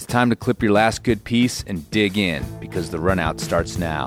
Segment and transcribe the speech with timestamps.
[0.00, 3.76] It's time to clip your last good piece and dig in because the runout starts
[3.76, 4.06] now.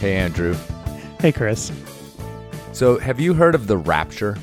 [0.00, 0.54] Hey, Andrew.
[1.18, 1.72] Hey, Chris.
[2.74, 4.36] So, have you heard of the Rapture?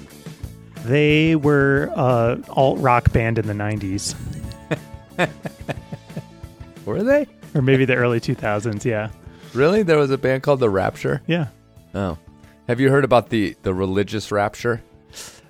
[0.86, 4.16] They were a alt rock band in the '90s,
[6.86, 7.28] Were they?
[7.54, 8.86] or maybe the early 2000s.
[8.86, 9.10] Yeah,
[9.54, 9.84] Really?
[9.84, 11.22] There was a band called the Rapture?
[11.28, 11.48] yeah.
[11.94, 12.18] Oh.
[12.68, 14.82] Have you heard about the the religious rapture?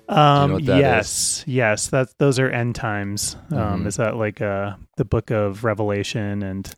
[0.08, 1.86] Um, what that yes, yes.
[1.86, 3.36] That's those are end times.
[3.52, 3.86] Um, Mhm.
[3.86, 6.68] Is that like uh, the Book of Revelation and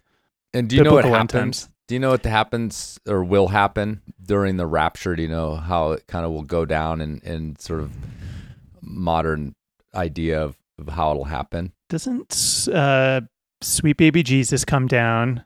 [0.53, 1.69] And do you know what happens?
[1.89, 5.17] Do you know what happens or will happen during the rapture?
[5.17, 7.91] Do you know how it kind of will go down and and sort of
[8.84, 9.55] modern
[9.95, 11.73] idea of, of how it'll happen?
[11.91, 13.20] doesn't uh,
[13.61, 15.45] sweet baby Jesus come down?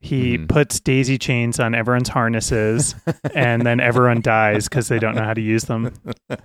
[0.00, 0.48] He Mhm.
[0.48, 2.94] puts daisy chains on everyone's harnesses,
[3.34, 5.92] and then everyone dies because they don't know how to use them.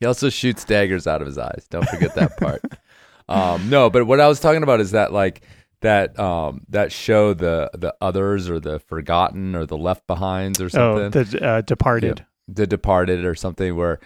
[0.00, 1.66] He also shoots daggers out of his eyes.
[1.70, 2.62] Don't forget that part.
[3.28, 5.42] um, no, but what I was talking about is that like
[5.82, 10.70] that um, that show the the others or the forgotten or the left behinds or
[10.70, 11.04] something.
[11.20, 12.24] Oh, the uh, Departed.
[12.48, 14.00] the departed or something where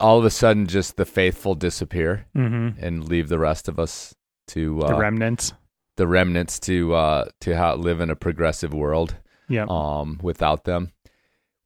[0.00, 4.14] all of a sudden just the faithful disappear hmm and leave the rest of us
[4.48, 5.52] to uh, The remnants.
[5.96, 9.16] the remnants to uh, to how, live in a progressive world
[9.48, 9.66] Yeah.
[9.68, 10.92] um, without them.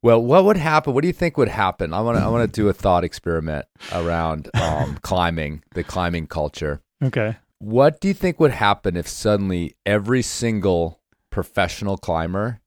[0.03, 0.93] Well, what would happen?
[0.93, 1.91] What do you think would happen?
[1.93, 6.27] I want to I want to do a thought experiment around um, climbing, the climbing
[6.27, 6.81] culture.
[7.03, 7.35] Okay.
[7.59, 12.61] What do you think would happen if suddenly every single professional climber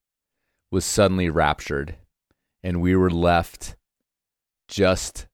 [0.72, 1.94] was suddenly raptured
[2.64, 3.76] and we were left
[4.68, 5.26] just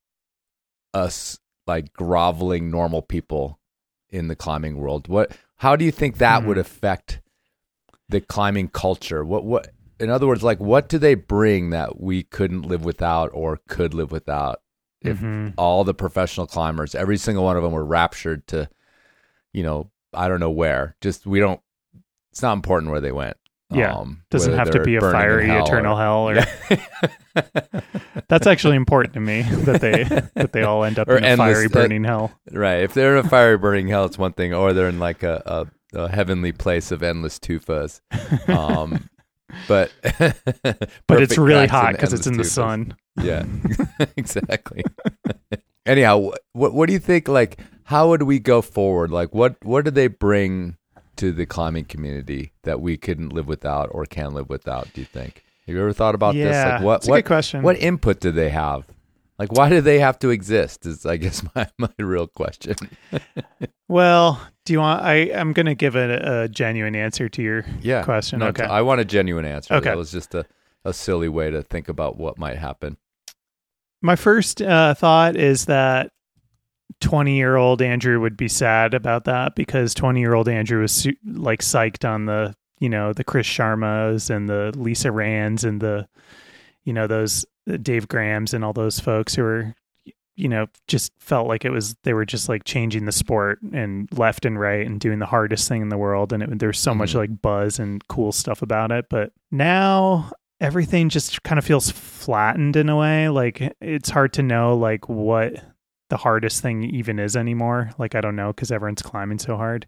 [0.96, 3.60] us like groveling normal people
[4.08, 5.08] in the climbing world?
[5.08, 6.60] What how do you think that would Mhm.
[6.60, 7.20] affect
[8.08, 9.24] the climbing culture?
[9.24, 9.68] What what
[10.00, 13.94] in other words like what do they bring that we couldn't live without or could
[13.94, 14.60] live without
[15.02, 15.54] if Mhm.
[15.56, 18.68] all the professional climbers, every single one of them were raptured to,
[19.52, 20.96] you know, I don't know where.
[21.00, 21.60] Just we don't.
[22.32, 23.36] It's not important where they went.
[23.70, 23.94] Yeah.
[23.96, 26.36] um, Doesn't have to be a fiery hell or- eternal hell, or
[28.28, 30.04] that's actually important to me that they
[30.34, 32.32] that they all end up Or in a fiery burning hell.
[32.52, 32.80] right.
[32.82, 35.42] If they're in a fiery burning hell, it's one thing, or they're in like a,
[35.94, 38.00] a, a heavenly place of endless tufas.
[38.48, 39.08] Um,
[39.68, 39.90] but
[41.06, 42.96] But it's really hot because it's in the sun.
[43.22, 43.44] Yeah,
[44.16, 44.84] exactly.
[45.84, 47.28] Anyhow, what what do you think?
[47.28, 49.10] Like, how would we go forward?
[49.10, 50.76] Like, what what do they bring
[51.16, 54.92] to the climbing community that we couldn't live without or can live without?
[54.92, 55.42] Do you think?
[55.66, 56.44] Have you ever thought about this?
[56.54, 57.62] Yeah, Like, what it's a what good question.
[57.62, 58.86] what input do they have?
[59.38, 60.86] Like, why do they have to exist?
[60.86, 62.76] Is I guess my my real question.
[63.88, 65.02] Well, do you want?
[65.04, 68.40] I I'm gonna give a, a genuine answer to your Yeah, question.
[68.40, 68.64] No, okay.
[68.64, 69.74] I want a genuine answer.
[69.74, 69.90] Okay.
[69.90, 70.44] that was just a
[70.84, 72.96] a silly way to think about what might happen.
[74.02, 76.10] My first uh, thought is that
[77.00, 80.92] 20 year old Andrew would be sad about that because 20 year old Andrew was
[80.92, 85.80] su- like psyched on the, you know, the Chris Sharmas and the Lisa Rands and
[85.80, 86.08] the,
[86.84, 89.74] you know, those uh, Dave Grahams and all those folks who were,
[90.36, 94.08] you know, just felt like it was, they were just like changing the sport and
[94.12, 96.32] left and right and doing the hardest thing in the world.
[96.32, 97.16] And it, there's so much Mhm.
[97.16, 99.06] like buzz and cool stuff about it.
[99.08, 100.30] But now
[100.60, 103.28] everything just kind of feels flattened in a way.
[103.30, 105.54] Like it's hard to know like what
[106.08, 107.90] the hardest thing even is anymore.
[107.98, 109.86] Like I don't know because everyone's climbing so hard.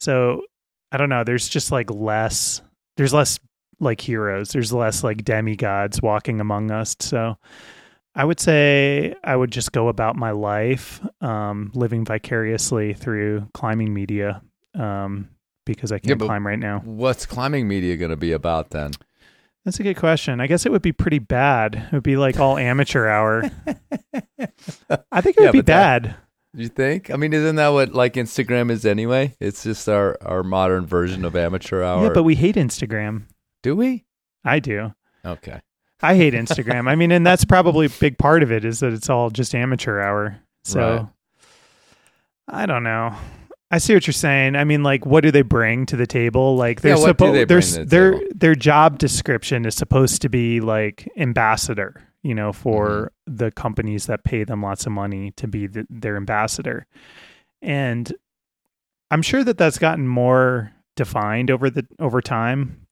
[0.00, 0.42] So
[0.90, 1.24] I don't know.
[1.24, 2.62] There's just like less.
[2.96, 3.38] There's less
[3.80, 4.50] like heroes.
[4.50, 6.96] There's less like demigods walking among us.
[7.00, 7.36] So
[8.14, 13.94] I would say I would just go about my life, um, living vicariously through climbing
[13.94, 14.42] media,
[14.74, 15.30] um,
[15.64, 16.80] because I can't but- climb right now.
[16.84, 18.92] What's climbing media going to be about then?
[19.64, 20.40] That's a good question.
[20.40, 21.74] I guess it would be pretty bad.
[21.76, 23.42] It would be like all amateur hour.
[25.12, 26.16] I think it would Yeah, be but that- bad.
[26.54, 27.10] You think?
[27.10, 29.34] I mean, isn't that what like Instagram is anyway?
[29.40, 32.02] It's just our our modern version of amateur hour.
[32.04, 33.22] Yeah, but we hate Instagram.
[33.62, 34.04] do we?
[34.44, 34.92] I do.
[35.24, 35.62] Okay.
[36.02, 36.90] I hate Instagram.
[36.90, 39.54] I mean, and that's probably a big part of it is that it's all just
[39.54, 40.36] amateur hour.
[40.64, 41.06] So Right.
[42.48, 43.14] I don't know.
[43.72, 44.54] I see what you're saying.
[44.54, 46.56] I mean, like, what do they bring to the table?
[46.56, 48.26] Like, they're Yeah, supposed they their the their table?
[48.34, 53.36] their job description is supposed to be like ambassador, you know, for Mm-hmm.
[53.36, 56.86] the companies that pay them lots of money to be the, their ambassador,
[57.62, 58.12] and
[59.10, 62.86] I'm sure that that's gotten more defined over the over time.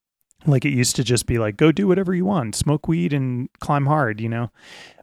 [0.47, 3.51] Like it used to just be like, go do whatever you want, smoke weed and
[3.61, 4.51] climb hard, you know.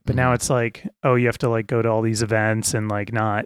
[0.05, 0.35] But now Mhm.
[0.35, 3.45] it's like, oh, you have to like go to all these events and like not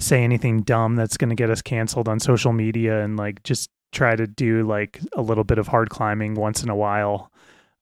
[0.00, 3.68] say anything dumb that's going to get us canceled on social media and like just
[3.92, 7.32] try to do like a little bit of hard climbing once in a while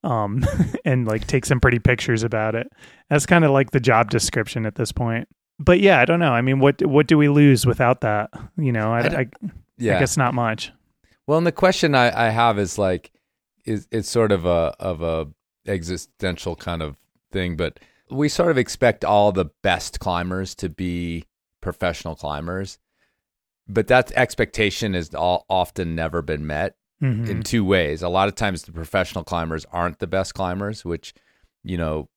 [0.03, 0.43] um
[0.85, 2.67] and like take some pretty pictures about it.
[3.09, 5.27] That's kind of like the job description at this point.
[5.59, 6.31] But yeah i don't know.
[6.33, 8.29] I mean what what do we lose without that?
[8.57, 9.99] You know i, I I, don't- I Yeah.
[9.99, 10.71] guess not much.
[11.27, 13.11] Well, and the question I, I have is like,
[13.65, 15.27] is it's sort of a of a
[15.67, 16.95] existential kind of
[17.33, 17.79] thing, but
[18.09, 21.25] we sort of expect all the best climbers to be
[21.61, 22.79] professional climbers,
[23.67, 27.29] but that expectation has all, often never been met Mhm.
[27.29, 28.01] in two ways.
[28.01, 31.13] A lot of times, the professional climbers aren't the best climbers, which
[31.63, 32.07] you know,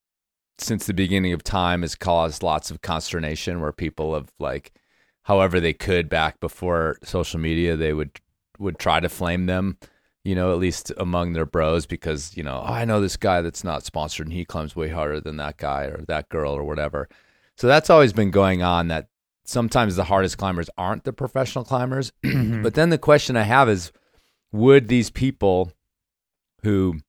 [0.58, 4.72] since the beginning of time, has caused lots of consternation where people have like,
[5.24, 8.20] however they could back before social media, they would
[8.58, 9.76] would try to flame them.
[10.24, 13.42] You know, at least among their bros, because you know, oh, I know this guy
[13.42, 16.62] that's not sponsored and he climbs way harder than that guy or that girl or
[16.64, 17.08] whatever.
[17.56, 18.88] So that's always been going on.
[18.88, 19.08] That
[19.50, 22.12] sometimes the hardest climbers aren't the professional climbers.
[22.30, 22.62] Mm-hmm.
[22.62, 23.92] but then the question I have is,
[24.52, 25.72] would these people
[26.62, 27.00] who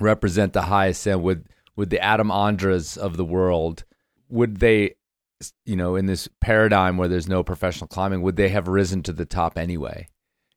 [0.00, 3.84] represent the highest end would would the Adam Ondras of the world
[4.28, 4.94] would they
[5.64, 9.12] you know in this paradigm where there's no professional climbing would they have risen to
[9.12, 10.08] the top anyway?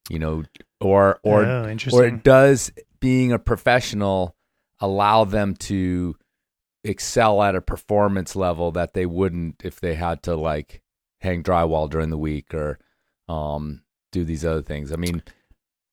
[0.10, 0.44] You know
[0.82, 4.36] or or oh, or does being a professional
[4.80, 6.16] allow them to
[6.84, 10.82] excel at a performance level that they wouldn't if they had to like
[11.20, 12.80] hang drywall during the week or
[13.28, 13.82] um,
[14.12, 14.92] do these other things.
[14.92, 15.24] I mean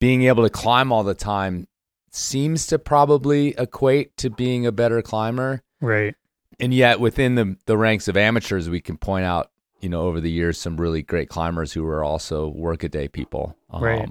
[0.00, 1.68] being able to climb all the time
[2.10, 5.62] seems to probably equate to being a better climber.
[5.80, 6.14] Right.
[6.60, 10.20] And yet within the the ranks of amateurs we can point out you know over
[10.20, 13.56] the years some really great climbers who are also workaday people.
[13.70, 14.08] Um, Right.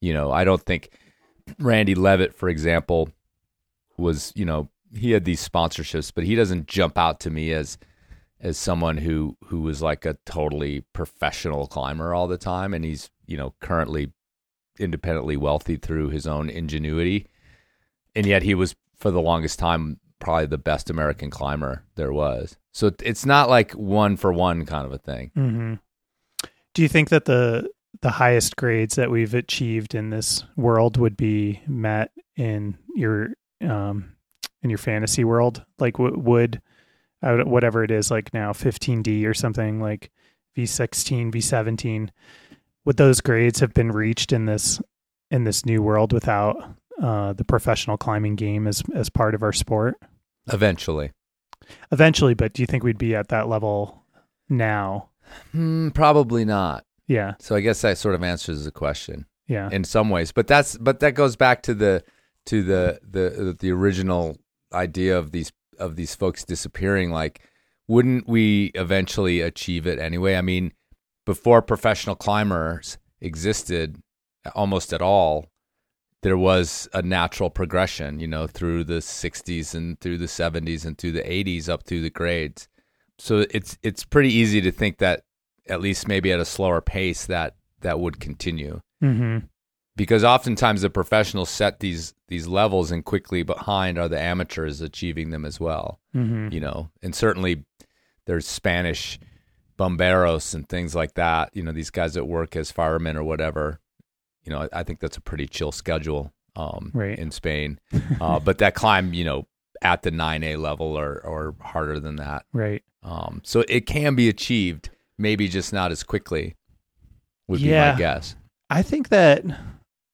[0.00, 0.90] you know i don't think
[1.58, 3.08] Randy Leavitt for example
[3.96, 7.78] was you know he had these sponsorships but he doesn't jump out to me as
[8.40, 13.10] as someone who who was like a totally professional climber all the time and he's
[13.26, 14.12] you know currently
[14.78, 17.26] independently wealthy through his own ingenuity
[18.14, 22.56] and yet he was for the longest time probably the best American climber there was.
[22.72, 25.30] So it's not like one for one kind of a thing.
[25.34, 25.74] hmm
[26.74, 27.68] Do you think that the
[28.02, 33.30] the highest grades that we've achieved in this world would be met in your
[33.60, 34.16] um
[34.62, 35.64] in your fantasy world?
[35.78, 36.60] Like w- would-
[37.22, 40.10] whatever it is like now 15D or something like
[40.56, 42.10] V16, V17
[42.84, 44.80] would those grades have been reached in this
[45.30, 46.56] in this new world without
[47.02, 49.96] uh, the professional climbing game as as part of our sport?
[50.50, 51.12] Eventually,
[51.92, 54.04] Eventually, but do you think we'd be at that level
[54.48, 55.10] now?
[55.52, 56.84] hmm, probably not.
[57.06, 60.30] Yeah, So I guess that sort of answers the question yeah, in some ways.
[60.30, 62.04] But that's but that goes back to the
[62.46, 64.36] to the the the original
[64.72, 67.10] idea of these of these folks disappearing.
[67.10, 67.40] Like,
[67.86, 70.36] wouldn't we eventually achieve it anyway?
[70.36, 70.72] I mean,
[71.24, 74.00] before professional climbers existed
[74.54, 75.46] almost at all,
[76.22, 80.98] there was a natural progression, you know, through the 60s and through the 70s and
[80.98, 82.68] through the 80s up through the grades.
[83.18, 85.24] So it's it's pretty easy to think that
[85.68, 89.38] at least maybe at a slower pace that that would continue hmm
[89.98, 95.28] because oftentimes the professionals set these these levels and quickly behind are the amateurs achieving
[95.30, 96.88] them as well hmm you know?
[97.02, 97.64] And certainly
[98.24, 99.18] there's spanish
[99.78, 103.80] bomberos and things like that you know these guys that work as firemen or whatever.
[104.44, 107.18] You know i, I think that's a pretty chill schedule um, Right.
[107.18, 107.78] in spain.
[108.20, 109.46] Uh, but that climb you know
[109.82, 112.44] at the 9a level or or harder than that.
[112.52, 112.82] Right.
[113.04, 116.56] um, so it can be achieved maybe just not as quickly
[117.46, 118.34] would be my guess.
[118.70, 119.44] I think that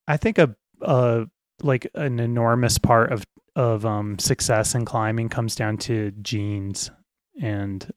[0.07, 1.25] I think a uh
[1.63, 3.25] like an enormous part of
[3.57, 6.91] of um success in climbing comes down to genes
[7.41, 7.91] and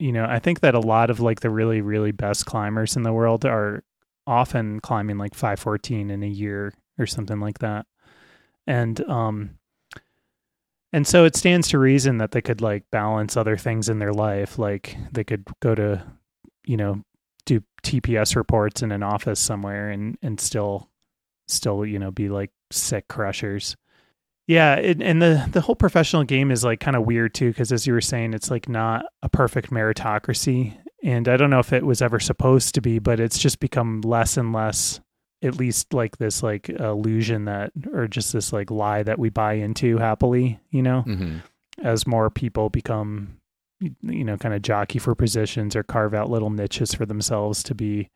[0.00, 3.02] you know, I think that a lot of like the really really best climbers in
[3.02, 3.82] the world are
[4.26, 7.86] often climbing like 514 in a year or something like that.
[8.66, 9.58] And um
[10.92, 14.12] and so it stands to reason that they could like balance other things in their
[14.12, 16.02] life like they could go to
[16.64, 17.02] you know
[17.44, 20.88] do TPS reports in an office somewhere and and still
[21.48, 23.76] still you know be like sick crushers.
[24.46, 27.72] Yeah, it, and the the whole professional game is like kind of weird too because
[27.72, 31.72] as you were saying, it's like not a perfect meritocracy, and I don't know if
[31.72, 35.00] it was ever supposed to be, but it's just become less and less.
[35.40, 39.52] At least like this like illusion that or just this like lie that we buy
[39.52, 41.38] into happily, you know hmm
[41.82, 43.38] as more people become
[43.80, 47.74] you know kind of jockey for positions or carve out little niches for themselves to
[47.74, 48.10] be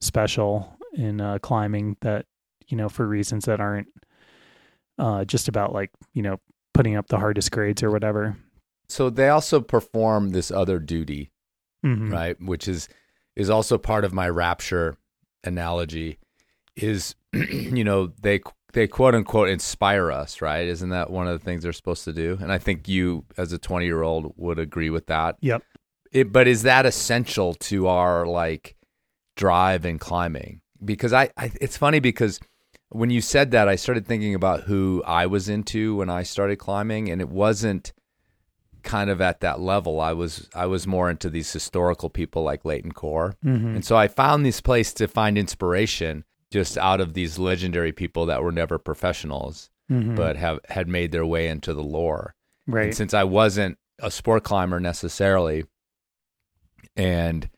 [0.00, 2.26] special in uh, climbing that
[2.68, 3.88] you know for reasons that aren't
[4.98, 6.38] uh, just about like you know
[6.72, 8.36] putting up the hardest grades or whatever.
[8.88, 11.30] So they also perform this other duty
[11.84, 12.10] Mhm.
[12.12, 12.40] right?
[12.40, 12.88] Which is
[13.36, 14.96] is also part of my rapture
[15.44, 16.18] analogy
[16.76, 18.40] is you know they
[18.72, 20.66] they quote unquote inspire us right?
[20.66, 22.38] Isn't that one of the things they're supposed to do?
[22.40, 25.36] And i think you as a 20 year old would agree with that.
[25.40, 25.62] Yep.
[26.12, 28.76] it, but is that essential to our like
[29.36, 30.60] drive and climbing?
[30.84, 32.40] Because I, I it's funny because
[32.94, 36.56] when you said that i started thinking about who i was into when i started
[36.56, 37.92] climbing and it wasn't
[38.82, 42.64] kind of at that level i was i was more into these historical people like
[42.64, 43.76] Layton Kor Mm-hmm.
[43.76, 48.26] and so i found this place to find inspiration just out of these legendary people
[48.26, 50.16] that were never professionals Mhm.
[50.16, 52.34] but have had made their way into the lore
[52.66, 52.84] right.
[52.86, 55.64] and since I wasn't a sport climber necessarily,
[56.96, 57.48] and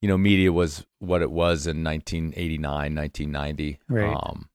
[0.00, 3.78] you know, media was what it was in 1989, 1990.
[3.88, 4.14] Right.
[4.14, 4.48] Um,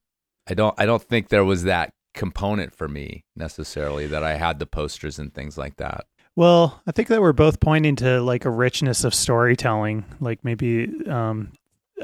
[0.48, 4.58] I don't, I don't think there was that component for me necessarily that I had
[4.58, 6.06] the posters and things like that.
[6.36, 10.06] Well, I think that we're both pointing to like a richness of storytelling.
[10.20, 11.52] Like maybe um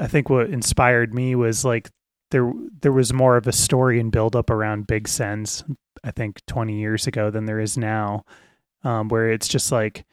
[0.00, 1.90] I think what inspired me was like
[2.30, 5.64] there there was more of a story and build up around Big Sens
[6.04, 8.24] I think 20 years ago than there is now.
[8.84, 10.04] Um where it's just like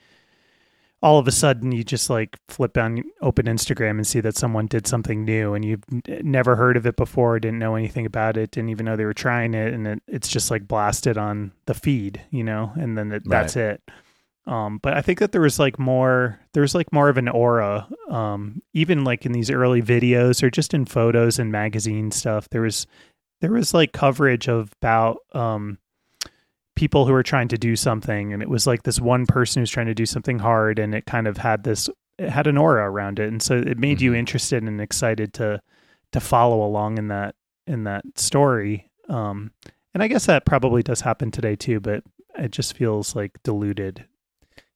[1.02, 4.68] all of a sudden you just like flip on open Instagram and see that someone
[4.68, 5.84] did something new and you've
[6.24, 9.14] never heard of it before, didn't know anything about it, didn't even know they were
[9.14, 13.12] trying it and it, it's just like blasted on the feed, you know, and then
[13.14, 13.82] it, that's it.
[14.46, 17.30] Um, but I think that there was like more, there was like more of an
[17.30, 22.50] aura, um, even like in these early videos or just in photos and magazine stuff.
[22.50, 22.88] There was,
[23.42, 25.78] there was like coverage of about, um,
[26.80, 29.70] people who were trying to do something, and it was like this one person who's
[29.70, 32.90] trying to do something hard, and it kind of had this, it had an aura
[32.90, 34.18] around it, and so it made you Mhm.
[34.20, 35.62] interested and excited to,
[36.14, 37.36] to follow along in that
[37.68, 38.90] in that story.
[39.10, 39.52] Um,
[39.94, 42.02] and I guess that probably does happen today too, but
[42.38, 44.06] it just feels like diluted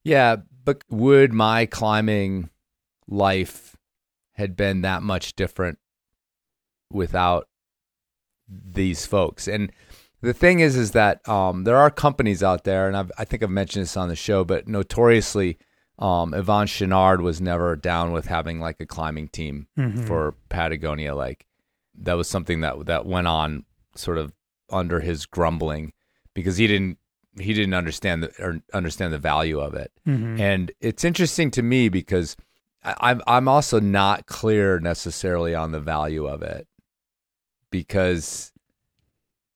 [0.03, 2.49] Yeah, but would my climbing
[3.07, 3.77] life
[4.33, 5.79] had been that much different
[6.91, 7.47] without
[8.47, 9.47] these folks?
[9.47, 9.71] And
[10.23, 13.43] the thing is, is that um, there are companies out there, and I've, I think
[13.43, 15.57] I've mentioned this on the show, but notoriously,
[15.99, 20.07] um, Yvon Chouinard was never down with having like a climbing team Mhm.
[20.07, 21.13] for Patagonia.
[21.13, 21.45] Like
[21.95, 23.65] that was something that that went on
[23.95, 24.33] sort of
[24.71, 25.93] under his grumbling
[26.33, 26.97] because he didn't
[27.39, 29.91] he didn't understand the, or understand the value of it.
[30.07, 30.39] Mhm.
[30.39, 32.35] And it's interesting to me because
[32.83, 36.67] I, I'm I'm also not clear necessarily on the value of it
[37.71, 38.51] because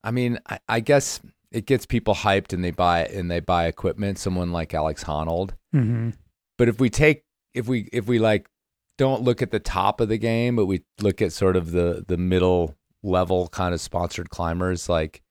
[0.08, 1.20] I mean I, I guess
[1.52, 4.18] it gets people hyped and they buy and they buy equipment.
[4.20, 6.14] Someone like Alex Honnold, Mhm.
[6.58, 7.24] but if we take
[7.54, 8.50] if we if we like
[8.98, 12.04] don't look at the top of the game, but we look at sort of the
[12.08, 15.22] the middle level kind of sponsored climbers, like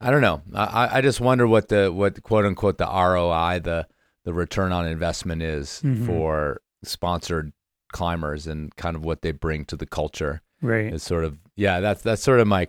[0.00, 0.42] I don't know.
[0.54, 3.86] I I just wonder what the what quote unquote the ROI the
[4.24, 6.06] the return on investment is Mhm.
[6.06, 7.52] for sponsored
[7.92, 10.42] climbers and kind of what they bring to the culture.
[10.62, 10.92] Right.
[10.92, 11.80] Is sort of yeah.
[11.80, 12.68] That's that's sort of my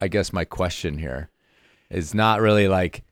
[0.00, 1.30] I guess my question here
[1.90, 3.02] is not really like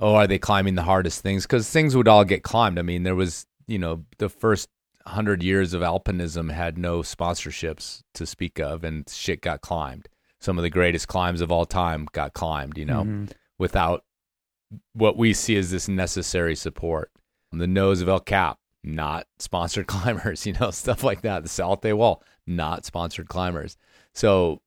[0.00, 2.78] oh are they climbing the hardest things because things would all get climbed.
[2.78, 4.68] I mean there was you know the first
[5.06, 10.08] hundred years of alpinism had no sponsorships to speak of and shit got climbed.
[10.40, 12.76] Some of the greatest climbs of all time got climbed.
[12.78, 13.30] You know Mhm.
[13.58, 14.04] without
[14.92, 17.10] what we see as this necessary support.
[17.52, 21.42] The nose of El Cap, not sponsored climbers, you know, stuff like that.
[21.42, 23.76] The Salathé Wall, not sponsored climbers.
[24.14, 24.60] So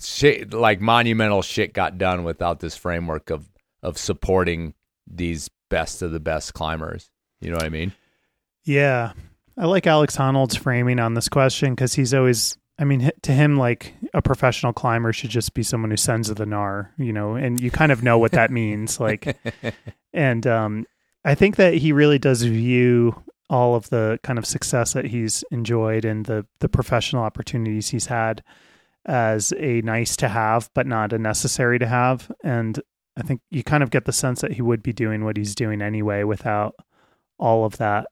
[0.00, 3.48] shit like monumental shit got done without this framework of
[3.82, 4.74] of supporting
[5.06, 7.10] these best of the best climbers.
[7.40, 7.92] You know what I mean?
[8.64, 9.12] Yeah.
[9.56, 13.56] I like Alex Honnold's framing on this question because he's always, I mean, to him,
[13.56, 17.60] like a professional climber should just be someone who sends the NAR, you know, and
[17.60, 19.00] you kind of know what that means.
[19.00, 19.36] Like,
[20.12, 20.86] and um,
[21.24, 25.44] I think that he really does view all of the kind of success that he's
[25.50, 28.42] enjoyed and the, the professional opportunities he's had
[29.06, 32.30] as a nice to have, but not a necessary to have.
[32.42, 32.80] And
[33.16, 35.54] I think you kind of get the sense that he would be doing what he's
[35.54, 36.74] doing anyway without
[37.38, 38.08] all of that.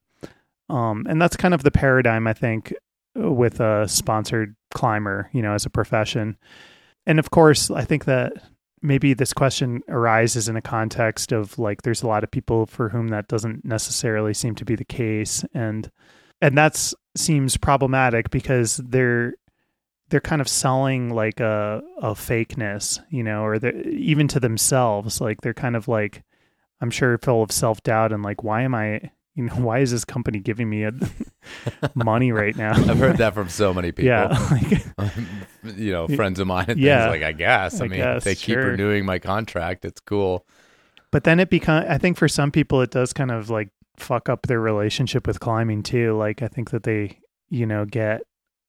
[0.71, 2.73] Um, and that's kind of the paradigm, I think,
[3.15, 6.37] with a sponsored climber, you know, as a profession.
[7.07, 8.33] And of course, I think that
[8.81, 12.91] maybe this question arises in a context of like there's a lot of people for
[12.91, 15.91] whom that doesn't necessarily seem to be the case and
[16.43, 19.33] and that's seems problematic because they're
[20.11, 25.21] they're kind of selling like a a fakeness, you know, or they're even to themselves.
[25.21, 26.23] Like they're kind of like
[26.81, 29.91] I'm sure full of self doubt and like why am I you know, why is
[29.91, 30.93] this company giving me a
[31.95, 32.73] money right now?
[32.73, 34.09] I've heard that from so many people.
[34.11, 34.29] Yeah.
[35.63, 37.05] like, you know, friends of mine and Yeah.
[37.11, 37.81] things like I guess.
[37.81, 38.67] I, I mean, guess, they keep sure.
[38.71, 39.85] renewing my contract.
[39.85, 40.47] It's cool.
[41.11, 44.29] but then it become I think for some people it does kind of like fuck
[44.29, 46.17] up their relationship with climbing too.
[46.17, 47.19] Like I think that they
[47.51, 48.23] you know, get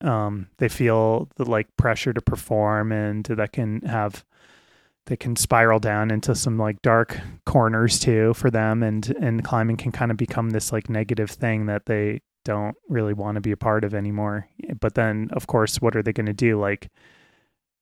[0.05, 4.23] um they feel the like pressure to perform and that can have
[5.05, 8.83] they can spiral down into some like dark corners too for them.
[8.83, 13.13] And and climbing can kind of become this like negative thing that they don't really
[13.13, 14.47] want to be a part of anymore.
[14.79, 16.59] But then of course what are they going to do?
[16.59, 16.89] Like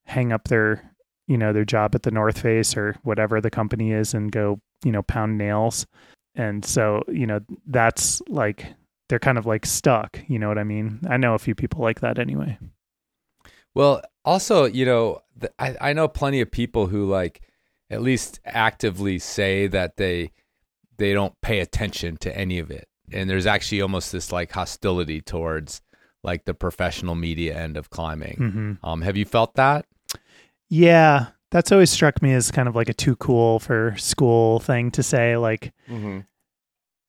[0.04, 0.90] hang up their
[1.26, 4.60] you know their job at the north face or whatever the company is and go
[4.84, 5.86] you know pound nails.
[6.34, 8.66] And so you know that's like
[9.08, 11.80] they're kind of like stuck you know what i mean i know a few people
[11.80, 12.58] like that anyway
[13.74, 15.20] Well, also, you know,
[15.58, 17.42] I, I know plenty of people who like
[17.90, 20.30] at least actively say that they
[20.96, 25.20] they don't pay attention to any of it, and there's actually almost this like hostility
[25.20, 25.82] towards
[26.22, 28.36] like the professional media end of climbing.
[28.38, 28.86] mm-hmm.
[28.88, 29.86] Um, have you felt that?
[30.70, 34.90] Yeah, that's always struck me as kind of like a too cool for school thing
[34.92, 35.36] to say.
[35.36, 36.20] Like, Mm-hmm.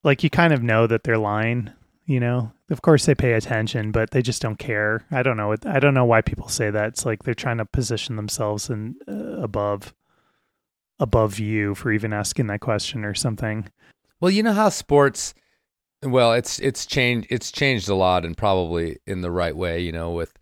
[0.04, 1.70] like you kind of know that they're lying.
[2.06, 5.04] You know, of course they pay attention, but they just don't care.
[5.10, 5.56] I don't know.
[5.66, 6.88] I don't know why people say that.
[6.88, 9.92] It's like they're trying to position themselves and uh, above,
[11.00, 13.68] above you for even asking that question or something.
[14.20, 15.34] Well, you know how sports
[16.02, 19.92] well, it's it's changed it's changed a lot and probably in the right way, you
[19.92, 20.38] know, with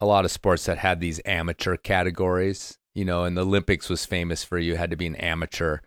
[0.00, 4.06] a lot of sports that had these amateur categories, you know, and the Olympics was
[4.06, 5.78] famous for you had to be an amateur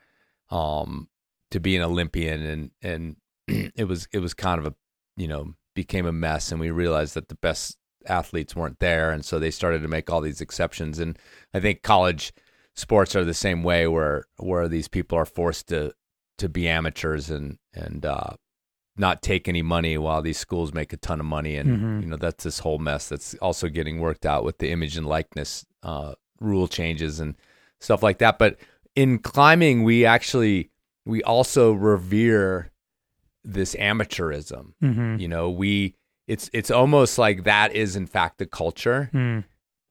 [0.50, 1.10] um
[1.52, 3.16] to be an Olympian and and
[3.76, 4.76] it was it was kind of a,
[5.18, 9.12] you know, became a mess and we realized that the best athletes weren't there.
[9.12, 10.98] And so they started to make all these exceptions.
[11.00, 11.20] And
[11.54, 12.32] I think college
[12.74, 15.92] sports are the same way where where these people are forced to
[16.38, 18.30] to be amateurs and and uh,
[18.96, 21.56] not take any money while these schools make a ton of money.
[21.58, 22.02] And Mhm.
[22.04, 25.06] you know that's this whole mess that's also getting worked out with the image and
[25.06, 27.36] likeness uh, rule changes and
[27.80, 28.40] stuff like that.
[28.40, 28.58] But
[28.96, 30.70] in climbing we actually
[31.06, 32.72] we also revere
[33.50, 35.18] this amateurism Mm-hmm.
[35.22, 35.96] you know we
[36.28, 39.44] it's it's almost like that is in fact the culture Mm.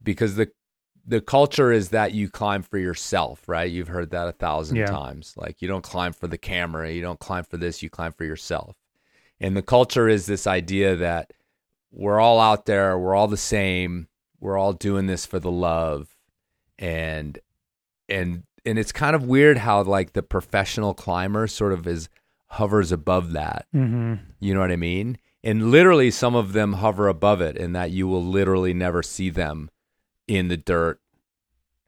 [0.02, 0.48] because the
[1.08, 3.70] the culture is that you climb for yourself, right?
[3.70, 4.86] You've heard that a thousand Yeah.
[4.86, 5.34] times.
[5.36, 8.24] Like you don't climb for the camera, you don't climb for this, you climb for
[8.24, 8.74] yourself.
[9.38, 11.32] And the culture is this idea that
[11.92, 14.08] we're all out there, we're all the same,
[14.40, 16.08] we're all doing this for the love.
[16.78, 17.38] And
[18.08, 22.08] and and it's kind of weird how like the professional climber sort of is
[22.56, 23.66] hovers above that.
[23.74, 24.14] Mm-hmm.
[24.40, 25.18] You know what I mean?
[25.42, 29.30] And literally, some of them hover above it, in that you will literally never see
[29.30, 29.70] them
[30.26, 31.00] in the dirt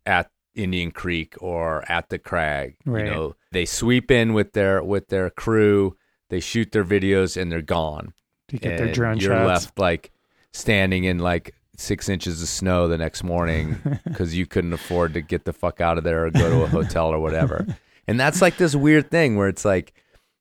[0.07, 2.77] at Indian Creek or at the crag.
[2.85, 3.05] Right.
[3.07, 5.97] You know, they sweep in with their with their crew,
[6.29, 8.13] they shoot their videos, and they're gone.
[8.49, 9.65] To get their And drone you're shots.
[9.65, 10.11] left like
[10.53, 15.21] standing in like six inches of snow the next morning because you couldn't afford to
[15.21, 17.67] get the fuck out of there or go to a hotel or whatever.
[18.09, 19.93] And that's like this weird thing where it's like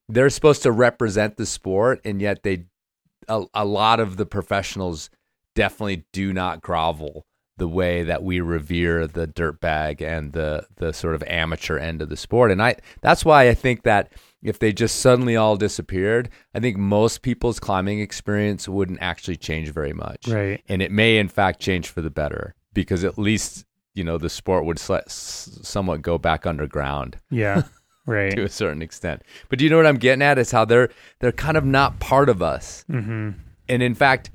[0.09, 2.65] they're supposed to represent the sport, and yet they
[3.27, 5.09] a, a lot of the professionals
[5.55, 7.25] definitely do not grovel
[7.57, 12.01] the way that we revere the dirt bag and the the sort of amateur end
[12.01, 12.51] of the sport.
[12.51, 14.11] And I that's why I think that
[14.43, 19.71] if they just suddenly all disappeared, I think most people's climbing experience wouldn't actually change
[19.71, 20.27] very much.
[20.27, 20.63] Right.
[20.69, 23.65] And it may in fact change for the better because at least
[23.95, 27.63] you know the sport would sli- s- somewhat go back underground Yeah.
[28.07, 28.31] Right.
[28.31, 29.21] to a certain extent.
[29.49, 30.39] But do you know what I'm getting at?
[30.39, 30.89] Is how they're
[31.19, 32.83] they're kind of not part of us.
[32.89, 33.31] mm-hmm.
[33.69, 34.31] And in fact,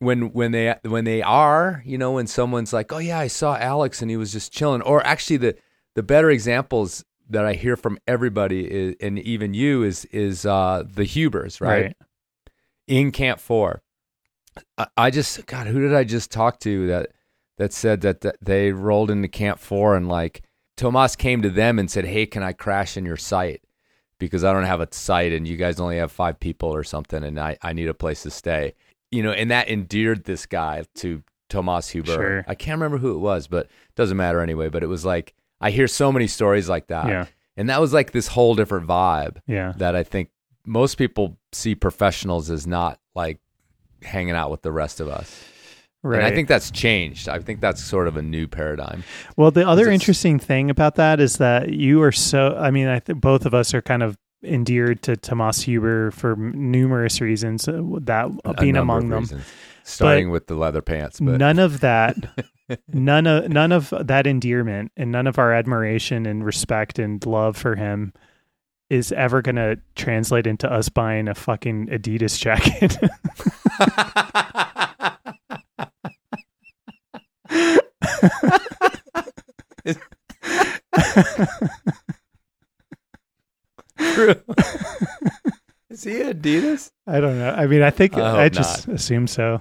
[0.00, 3.56] when when they when they are, you know, when someone's like, "Oh yeah, I saw
[3.56, 5.56] Alex and he was just chilling," or actually the
[5.94, 10.84] the better examples that I hear from everybody is, and even you is is uh,
[10.90, 11.82] the Hubers, right?
[11.82, 11.96] Right.
[12.88, 13.82] In Camp Four.
[14.76, 17.10] I, I just God, who did I just talk to that
[17.58, 20.42] that said that, that they rolled into Camp Four and like
[20.80, 23.62] Thomas came to them and said, "Hey, can I crash in your site?"
[24.18, 27.22] Because I don't have a site and you guys only have five people or something,
[27.22, 28.74] and I, I need a place to stay.
[29.10, 32.12] You know, and that endeared this guy to Thomas Huber.
[32.12, 32.44] Sure.
[32.48, 34.68] I can't remember who it was, but it doesn't matter anyway.
[34.70, 37.26] But it was like I hear so many stories like that, Yeah.
[37.58, 39.74] and that was like this whole different vibe Yeah.
[39.76, 40.30] that I think
[40.64, 43.38] most people see professionals as not like
[44.02, 45.44] hanging out with the rest of us.
[46.02, 46.18] Right.
[46.18, 47.28] And I think that's changed.
[47.28, 49.04] I think that's sort of a new paradigm.
[49.36, 52.56] Well, the other interesting thing about that is that you are so.
[52.58, 56.34] I mean, I think both of us are kind of endeared to Thomas Huber for
[56.36, 57.68] numerous reasons.
[57.68, 59.44] uh, That A being among them, reasons.
[59.84, 62.16] starting with the leather pants, but none of that,
[62.88, 67.58] none of none of that endearment, and none of our admiration and respect and love
[67.58, 68.14] for him
[68.88, 72.96] is ever going to translate into us buying a fucking Adidas jacket.
[83.98, 84.34] true.
[85.90, 86.90] Is he Adidas?
[87.06, 87.50] I don't know.
[87.50, 89.60] I mean, I think I I, just assume so.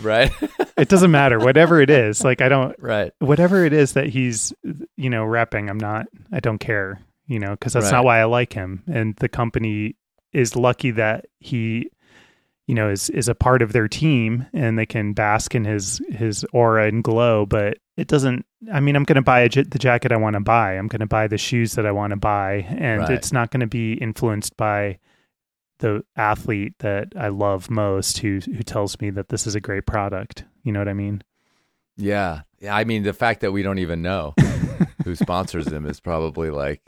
[0.00, 0.30] right.
[0.76, 1.38] it doesn't matter.
[1.38, 2.76] Whatever it is, like I don't.
[2.78, 3.12] right.
[3.20, 4.52] Whatever it is that he's,
[4.96, 6.06] you know, rapping, I'm not.
[6.32, 7.00] I don't care.
[7.26, 7.92] You know, because that's Right.
[7.98, 8.82] not why I like him.
[8.92, 9.96] And the company
[10.32, 11.90] is lucky that he,
[12.66, 16.00] you know, is is a part of their team and they can bask in his
[16.10, 17.44] his aura and glow.
[17.46, 18.46] But it doesn't.
[18.72, 20.74] I mean, I'm going to buy a, j- the jacket I want to buy.
[20.74, 23.10] I'm going to buy the shoes that I want to buy, and Right.
[23.10, 24.98] it's not going to be influenced by
[25.80, 29.84] the athlete that I love most who who tells me that this is a great
[29.86, 30.44] product.
[30.62, 31.22] You know what I mean?
[31.96, 32.42] Yeah.
[32.60, 32.74] Yeah.
[32.74, 34.34] I mean, the fact that we don't even know
[35.04, 36.80] who sponsors him is probably like,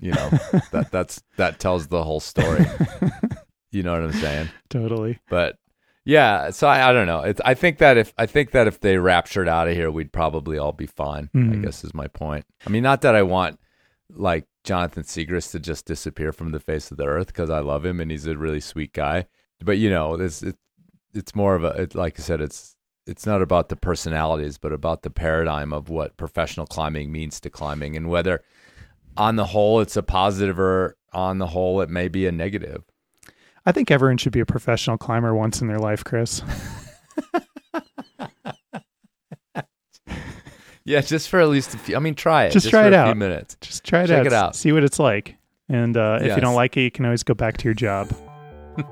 [0.00, 0.30] you know,
[0.72, 2.66] that that's that tells the whole story.
[3.70, 4.48] You know what I'm saying?
[4.70, 5.18] Totally.
[5.28, 5.56] But
[6.04, 7.20] yeah, so I, I don't know.
[7.20, 10.12] It's I think that if I think that if they raptured out of here, we'd
[10.12, 11.30] probably all be fine.
[11.34, 11.62] I Mhm.
[11.62, 12.44] guess is my point.
[12.66, 13.58] I mean, not that I want
[14.12, 17.84] like Jonathan Siegrist to just disappear from the face of the earth because I love
[17.84, 19.26] him and he's a really sweet guy.
[19.62, 20.56] But you know, this it,
[21.14, 22.74] it's more of a it, like I said, it's
[23.06, 27.50] it's not about the personalities, but about the paradigm of what professional climbing means to
[27.50, 28.42] climbing and whether
[29.16, 32.84] on the whole it's a positive or on the whole it may be a negative.
[33.66, 36.42] I think everyone should be a professional climber once in their life, Chris.
[40.86, 41.94] Yeah, just for at least a few.
[41.94, 42.52] I mean, try it.
[42.52, 43.06] Just Just, try for it a out.
[43.08, 43.56] few minutes.
[43.60, 44.26] Just try it Check out.
[44.26, 44.56] it out.
[44.56, 45.36] See what it's like.
[45.68, 48.10] And uh, if you don't like it, you can always go back to your job.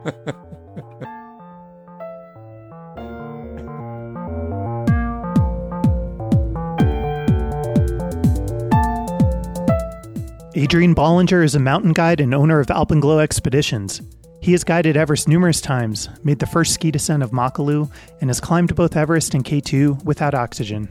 [10.54, 14.00] Adrian Ballinger is a mountain guide and owner of Alpenglow Expeditions.
[14.40, 18.40] He has guided Everest numerous times, made the first ski descent of Makalu, and has
[18.40, 20.88] climbed both Everest and K2 without oxygen.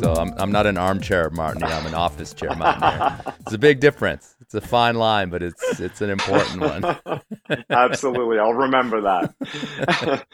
[0.00, 1.72] So I'm I'm not an armchair mountaineer.
[1.72, 3.34] I'm an office chair mountaineer.
[3.40, 4.34] It's a big difference.
[4.40, 7.22] It's a fine line, but it's it's an important one.
[7.70, 8.38] Absolutely.
[8.38, 10.26] I'll remember that.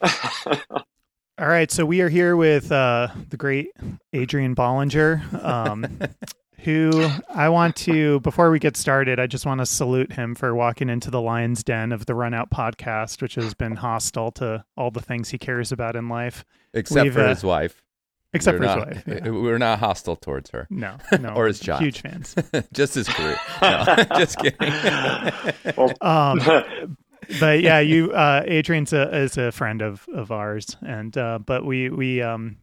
[1.38, 3.70] All right, so we are here with uh, the great
[4.12, 5.86] Adrian Ballinger, um,
[6.60, 10.52] who I want to, before we get started, I just want to salute him for
[10.56, 14.64] walking into the lion's den of the Run Out podcast, which has been hostile to
[14.76, 17.84] all the things he cares about in life, Except We've, for uh, his wife.
[18.32, 19.22] except We're for his not, wife.
[19.24, 19.30] Yeah.
[19.30, 20.66] We're not hostile towards her.
[20.70, 21.82] No, no, Or his child.
[21.82, 22.34] Huge fans.
[22.72, 23.34] just his crew.
[23.62, 23.84] No,
[24.16, 24.72] just kidding.
[25.76, 26.40] well, Um,
[27.40, 31.64] but yeah, you uh, Adrian's a, is a friend of of ours, and uh, but
[31.64, 32.56] we we um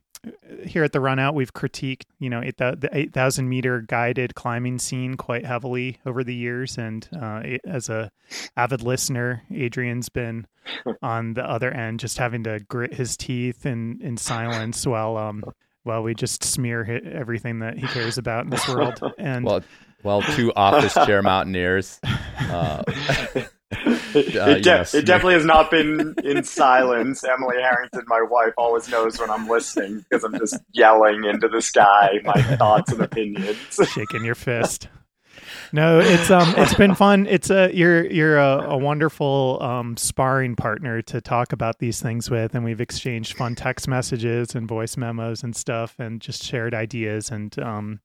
[0.66, 3.82] here at the Run Out we've critiqued you know eight, thou- the eight thousand meter
[3.82, 8.12] guided climbing scene quite heavily over the years, and uh, as a
[8.58, 10.48] avid listener, Adrian's been
[11.02, 15.44] on the other end, just having to grit his teeth in in silence while um.
[15.84, 19.62] While we just smear hi- everything that he cares about in this world, and Well,
[20.02, 22.00] well, two office chair mountaineers.
[22.40, 22.82] Uh,
[24.16, 24.94] it, Uh, de- yes.
[24.94, 27.24] it definitely has not been in silence.
[27.24, 31.62] Emily Harrington, my wife, always knows when I'm listening because I'm just yelling into the
[31.62, 33.80] sky my thoughts and opinions.
[33.94, 34.88] shaking your fist.
[35.72, 37.28] No, it's um, it's been fun.
[37.28, 42.30] It's a you're you're a, a wonderful um sparring partner to talk about these things
[42.30, 46.74] with, and we've exchanged fun text messages and voice memos and stuff, and just shared
[46.74, 48.00] ideas and um,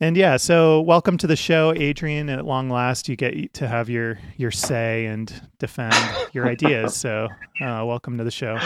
[0.00, 0.36] and yeah.
[0.36, 2.28] So welcome to the show, Adrian.
[2.28, 5.94] At long last, you get to have your your say and defend
[6.32, 6.96] your ideas.
[6.96, 7.28] So
[7.60, 8.58] uh, welcome to the show.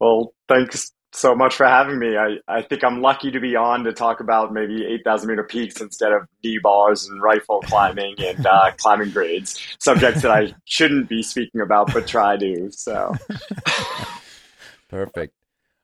[0.00, 2.16] Well, thanks so much for having me.
[2.16, 5.80] I, I think I'm lucky to be on to talk about maybe 8,000 meter peaks
[5.80, 11.08] instead of knee bars and rifle climbing and uh, climbing grades, subjects that I shouldn't
[11.08, 12.70] be speaking about, but try to.
[12.72, 13.14] So,
[14.88, 15.34] Perfect.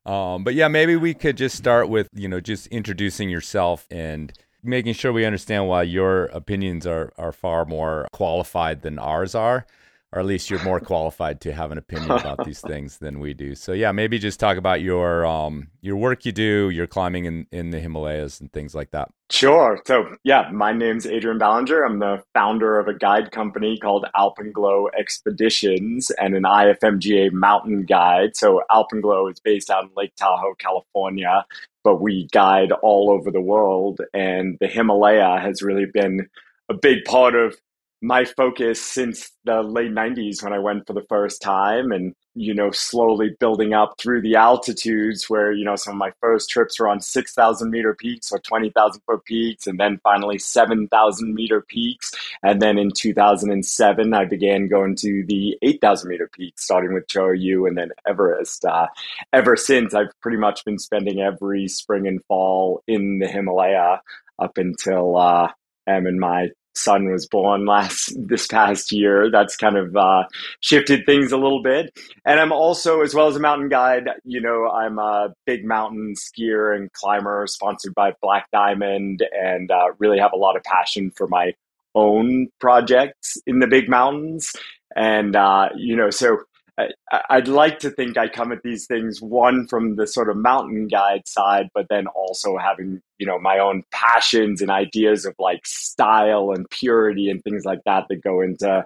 [0.06, 4.32] Um, but yeah, maybe we could just start with you know just introducing yourself and
[4.62, 9.66] making sure we understand why your opinions are are far more qualified than ours are,
[10.14, 13.34] or at least you're more qualified to have an opinion about these things than we
[13.34, 13.54] do.
[13.56, 17.46] So yeah, maybe just talk about your um your work you do, your climbing in
[17.50, 19.10] in the Himalayas and things like that.
[19.30, 19.80] Sure.
[19.86, 21.82] So, yeah, my name's Adrian Ballinger.
[21.82, 28.36] I'm the founder of a guide company called Alpenglow Expeditions and an IFMGA mountain guide.
[28.36, 31.46] So, Alpenglow is based out in Lake Tahoe, California,
[31.82, 34.02] but we guide all over the world.
[34.12, 36.28] And the Himalaya has really been
[36.68, 37.56] a big part of
[38.04, 42.52] my focus since the late 90s when I went for the first time and, you
[42.52, 46.78] know, slowly building up through the altitudes where, you know, some of my first trips
[46.78, 52.12] were on 6,000 meter peaks or 20,000 foot peaks and then finally 7,000 meter peaks.
[52.42, 57.28] And then in 2007, I began going to the 8,000 meter peaks, starting with Cho
[57.28, 58.66] Oyu and then Everest.
[58.66, 58.86] Uh,
[59.32, 64.02] ever since, I've pretty much been spending every spring and fall in the Himalaya
[64.38, 65.48] up until uh,
[65.86, 69.30] I'm in my son was born last this past year.
[69.30, 70.24] That's kind of uh,
[70.60, 71.96] shifted things a little bit.
[72.24, 76.14] And I'm also, as well as a mountain guide, you know, I'm a big mountain
[76.14, 81.10] skier and climber, sponsored by Black Diamond, and uh, really have a lot of passion
[81.10, 81.54] for my
[81.94, 84.52] own projects in the big mountains.
[84.96, 86.38] And uh, you know, so
[86.76, 90.36] I, would like to think I come at these things one from the sort of
[90.36, 95.34] mountain guide side, but then also having you know my own passions and ideas of
[95.38, 98.84] like style and purity and things like that that go into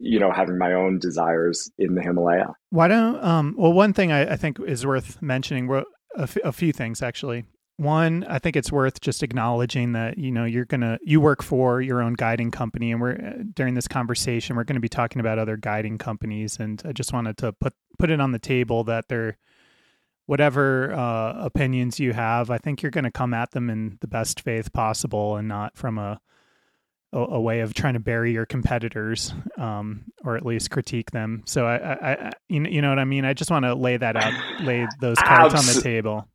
[0.00, 2.54] you know having my own desires in the Himalaya.
[2.70, 5.70] Why don't um well one thing I, I think is worth mentioning
[6.16, 7.44] f- a few things actually
[7.78, 11.80] one i think it's worth just acknowledging that you know you're gonna you work for
[11.80, 15.20] your own guiding company and we're uh, during this conversation we're going to be talking
[15.20, 18.82] about other guiding companies and i just wanted to put put it on the table
[18.82, 19.38] that they're
[20.26, 24.08] whatever uh, opinions you have i think you're going to come at them in the
[24.08, 26.20] best faith possible and not from a
[27.12, 31.42] a, a way of trying to bury your competitors um, or at least critique them.
[31.46, 33.24] So I, I, I you know what i mean?
[33.24, 36.28] I just want to lay that out lay those cards Abs- on the table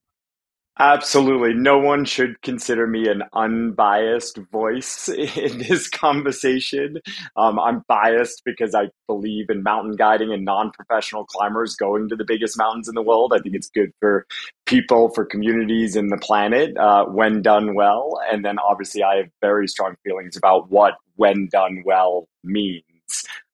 [0.80, 1.54] Absolutely.
[1.54, 5.08] No one should consider me an unbiased voice
[5.38, 6.98] in this conversation.
[7.38, 12.16] Um, I'm biased because I believe in mountain guiding and non professional climbers going to
[12.16, 13.34] the biggest mountains in the world.
[13.36, 14.26] I think it's good for
[14.66, 18.20] people, for communities, and the planet uh, when done well.
[18.32, 22.84] And then obviously, I have very strong feelings about what when done well means.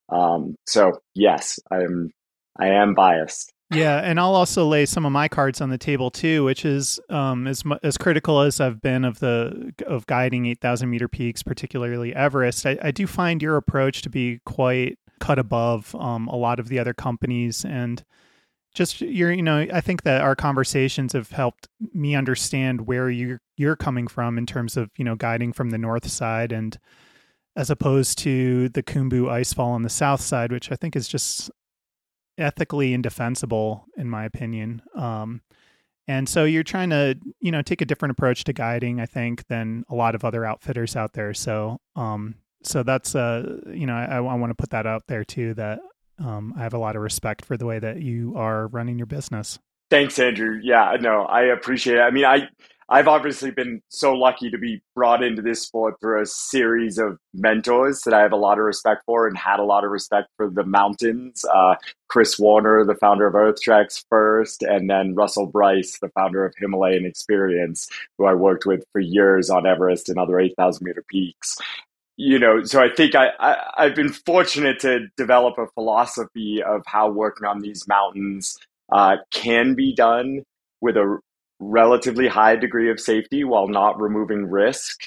[0.08, 2.12] Um, so, yes, I am,
[2.58, 3.52] I am biased.
[3.72, 7.00] Yeah, and I'll also lay some of my cards on the table too, which is
[7.10, 11.44] um, as as critical as I've been of the of guiding eight thousand meter peaks,
[11.44, 12.66] particularly Everest.
[12.66, 16.68] I, I, do find your approach to be quite cut above um, a lot of
[16.70, 18.04] the other companies, and
[18.74, 23.42] just you're you know I think that our conversations have helped me understand where you're
[23.56, 26.80] you're coming from in terms of you know guiding from the north side and
[27.56, 31.52] as opposed to the Khumbu icefall on the south side, which I think is just
[32.40, 34.82] ethically indefensible, in my opinion.
[34.96, 35.42] Um,
[36.08, 39.46] and so you're trying to, you know, take a different approach to guiding, I think,
[39.48, 41.36] than a lot of other outfitters out there.
[41.36, 45.24] So, um, so that's, uh, you know, I, I want to put that out there
[45.24, 45.54] too.
[45.54, 45.80] That
[46.18, 49.06] um, I have a lot of respect for the way that you are running your
[49.06, 49.60] business.
[49.90, 50.60] Thanks, Andrew.
[50.62, 52.02] Yeah, no, I appreciate it.
[52.02, 52.50] I mean, I
[52.92, 57.20] I've obviously been so lucky to be brought into this sport through a series of
[57.36, 60.30] mentors that I have a lot of respect for and had a lot of respect
[60.38, 61.46] for the mountains.
[61.54, 61.76] Uh,
[62.08, 67.06] Chris Warner, the founder of EarthTreks first, and then Russell Brice, the founder of Himalayan
[67.06, 71.58] Experience, who I worked with for years on Everest and other 8,000 meter peaks.
[72.18, 76.82] You know, so I think I, I, I've been fortunate to develop a philosophy of
[76.88, 78.58] how working on these mountains
[78.92, 80.42] uh, can be done
[80.82, 81.20] with a
[81.60, 85.02] relatively high degree of safety while not removing risk.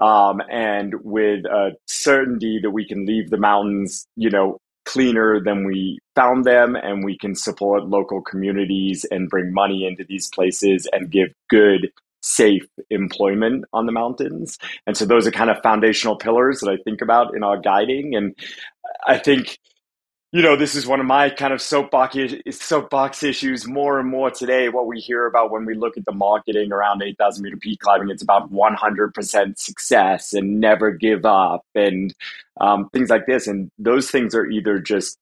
[0.00, 5.66] Um, and with a certainty that we can leave the mountains, you know, cleaner than
[5.66, 10.86] we found them, and we can support local communities and bring money into these places
[10.92, 11.90] and give good,
[12.20, 14.58] safe employment on the mountains.
[14.86, 18.14] And so those are kind of foundational pillars that I think about in our guiding.
[18.14, 18.34] And
[19.06, 19.58] I think
[20.32, 22.16] you know, this is one of my kind of soapbox
[22.50, 24.68] soapbox issues more and more today.
[24.68, 28.10] What we hear about when we look at the marketing around 8,000 meter peak climbing,
[28.10, 32.14] it's about 100% success and never give up and
[32.60, 33.46] um, things like this.
[33.46, 35.18] And those things are either just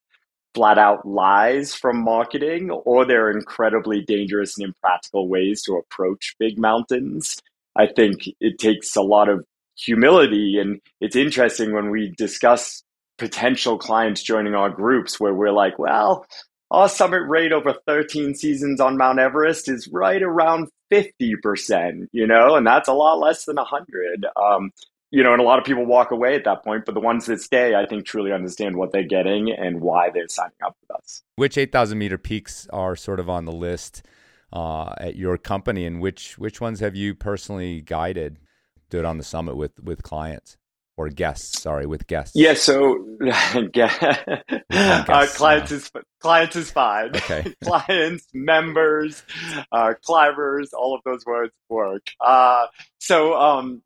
[0.54, 6.58] flat out lies from marketing or they're incredibly dangerous and impractical ways to approach big
[6.58, 7.36] mountains.
[7.76, 9.44] I think it takes a lot of
[9.76, 10.58] humility.
[10.58, 12.83] And it's interesting when we discuss
[13.18, 16.26] potential clients joining our groups where we're like, well,
[16.70, 22.56] our summit rate over 13 seasons on Mount Everest is right around 50%, you know,
[22.56, 24.26] and that's a lot less than 100.
[24.36, 24.70] Um,
[25.10, 27.26] you know, and a lot of people walk away at that point, but the ones
[27.26, 30.96] that stay, I think, truly understand what they're getting and why they're signing up with
[30.96, 31.22] us.
[31.36, 34.04] Which 8,000 meter peaks are sort of on the list
[34.52, 38.38] uh, at your company, and which which ones have you personally guided?
[38.90, 40.56] Do it on the summit with with clients
[40.96, 42.32] or guests sorry with guests.
[42.34, 43.04] Yeah so
[44.72, 47.16] uh, clients is clients is fine.
[47.16, 47.54] Okay.
[47.64, 49.22] Clients members
[49.72, 52.06] uh, climbers all of those words work.
[52.20, 52.66] Uh,
[52.98, 53.82] so um,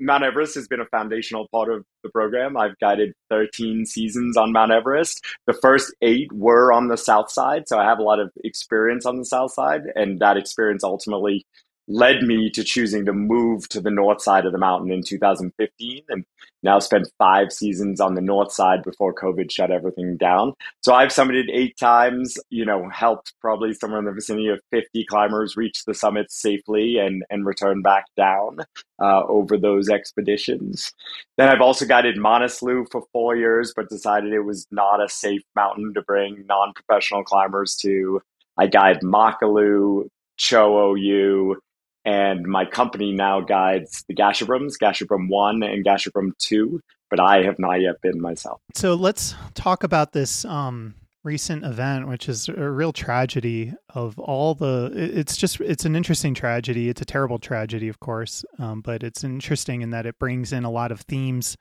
[0.00, 2.56] mount everest has been a foundational part of the program.
[2.56, 5.24] I've guided 13 seasons on mount everest.
[5.46, 9.06] The first eight were on the south side so i have a lot of experience
[9.06, 11.46] on the south side and that experience ultimately
[11.86, 16.02] led me to choosing to move to the north side of the mountain in 2015
[16.08, 16.24] and
[16.62, 20.54] now spent five seasons on the north side before COVID shut everything down.
[20.82, 25.04] So I've summited eight times, you know, helped probably somewhere in the vicinity of 50
[25.04, 28.58] climbers reach the summit safely and, and return back down
[29.00, 30.90] uh, over those expeditions.
[31.36, 35.42] Then I've also guided Manaslu for four years, but decided it was not a safe
[35.54, 38.22] mountain to bring non professional climbers to.
[38.56, 41.56] I guide Makalu, Cho Oyu,
[42.04, 47.58] and my company now guides the Gasherbrum, Gasherbrum 1 and Gasherbrum 2, but I have
[47.58, 48.60] not yet been myself.
[48.74, 54.54] So let's talk about this um, recent event, which is a real tragedy of all
[54.54, 54.92] the.
[54.94, 56.88] It's just, it's an interesting tragedy.
[56.88, 60.64] It's a terrible tragedy, of course, um, but it's interesting in that it brings in
[60.64, 61.56] a lot of themes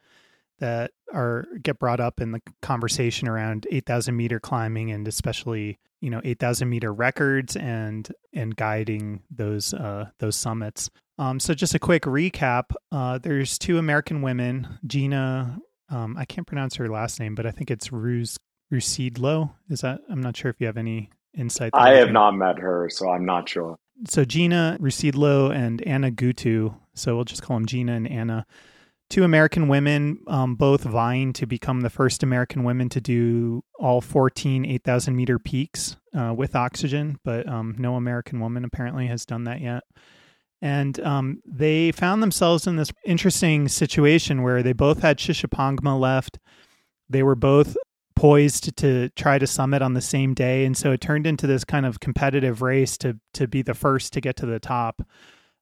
[0.63, 6.09] that are get brought up in the conversation around 8000 meter climbing and especially you
[6.09, 10.89] know 8000 meter records and and guiding those uh those summits.
[11.19, 16.47] Um so just a quick recap uh there's two american women gina um i can't
[16.47, 18.37] pronounce her last name but i think it's ruse
[18.71, 19.51] Rzucidło.
[19.69, 22.89] Is that i'm not sure if you have any insight i have not met her
[22.89, 23.75] so i'm not sure.
[24.07, 28.45] So gina Rzucidło and anna gutu so we'll just call them gina and anna
[29.09, 34.01] two American women, um, both vying to become the first American women to do all
[34.01, 39.43] 14 8,000 meter peaks uh, with oxygen, but um, no American woman apparently has done
[39.45, 39.83] that yet.
[40.61, 46.39] And um, they found themselves in this interesting situation where they both had Shishapangma left.
[47.09, 47.75] They were both
[48.15, 51.65] poised to try to summit on the same day, and so it turned into this
[51.65, 55.01] kind of competitive race to to be the first to get to the top.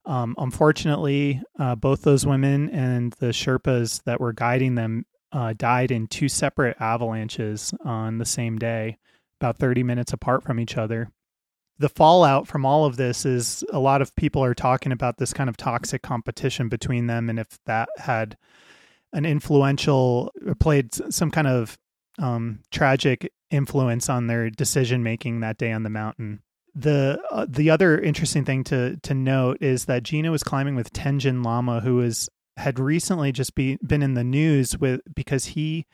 [0.06, 5.92] Um, unfortunately, uh, both those women and the Sherpas that were guiding them uh, died
[5.92, 8.98] in two separate avalanches on the same day,
[9.40, 11.10] about 30 minutes apart from each other.
[11.78, 15.34] The fallout from all of this is a lot of people are talking about this
[15.34, 18.38] kind of toxic competition between them, and if that had
[19.14, 21.78] an influential, played some kind of
[22.20, 26.42] um, tragic influence on their decision making that day on the mountain
[26.74, 30.94] the uh, the other interesting thing to to note is that Gina was climbing with
[30.94, 35.86] Tenjen Lama, who is had recently just be, been in the news with because he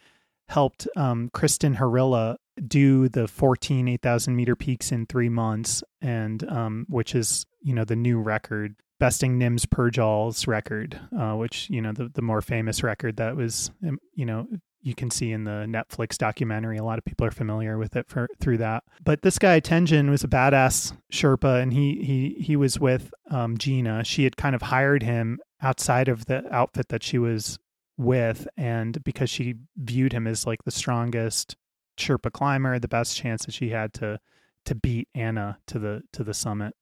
[0.50, 6.86] helped um, Kristin Harila do the 14 8,000 meter peaks in three months, and um,
[6.90, 11.92] which is you know the new record, besting Nims Purja's record, uh, which you know
[11.92, 14.48] the the more famous record that was um, you know
[14.88, 16.78] you can see in the Netflix documentary.
[16.78, 18.86] A lot of people are familiar with it for through that.
[19.04, 23.58] But this guy Tenjen was a badass Sherpa, and he he he was with um,
[23.58, 24.06] Gina.
[24.06, 27.60] She had kind of hired him outside of the outfit that she was
[27.98, 31.58] with, and because she viewed him as like the strongest
[31.98, 34.20] Sherpa climber, the best chance that she had to
[34.66, 36.74] to beat Anna to the to the summit.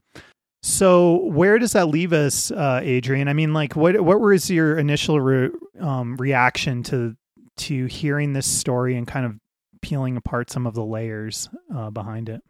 [0.62, 3.28] So where does that leave us, uh, Adrian?
[3.28, 7.16] I mean, like, what what was your initial re- um, reaction to
[7.58, 9.34] to hearing this story and kind of
[9.82, 12.42] peeling apart some of the layers uh, behind it?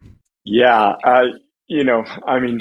[0.44, 1.24] Yeah, uh,
[1.66, 2.60] you know, I mean,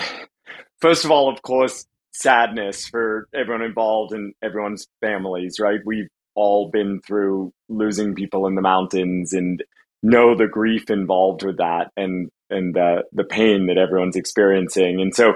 [0.79, 5.79] first of all, of course, sadness for everyone involved and everyone's families, right?
[5.86, 9.63] We've all been through losing people in the mountains and
[10.03, 15.01] know the grief involved with that and and the the pain that everyone's experiencing.
[15.01, 15.34] And so,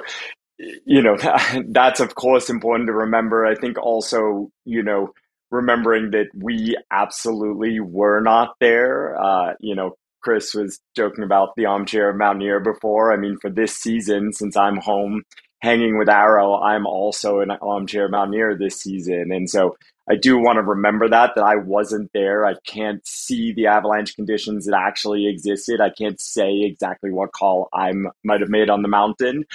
[0.58, 1.18] you know,
[1.70, 3.46] that's of course important to remember.
[3.46, 5.14] I think also, you know,
[5.52, 9.20] remembering that we absolutely were not there.
[9.20, 13.14] Uh, you know, Chris was joking about the armchair mountaineer before.
[13.14, 15.24] I mean, for this season, since I'm home
[15.62, 19.32] hanging with Arrow, I'm also an armchair mountaineer this season.
[19.32, 19.76] And so
[20.10, 22.46] I do want to remember that, that I wasn't there.
[22.46, 25.82] I can't see the avalanche conditions that actually existed.
[25.82, 27.92] I can't say exactly what call I
[28.24, 29.46] might have made on the mountain.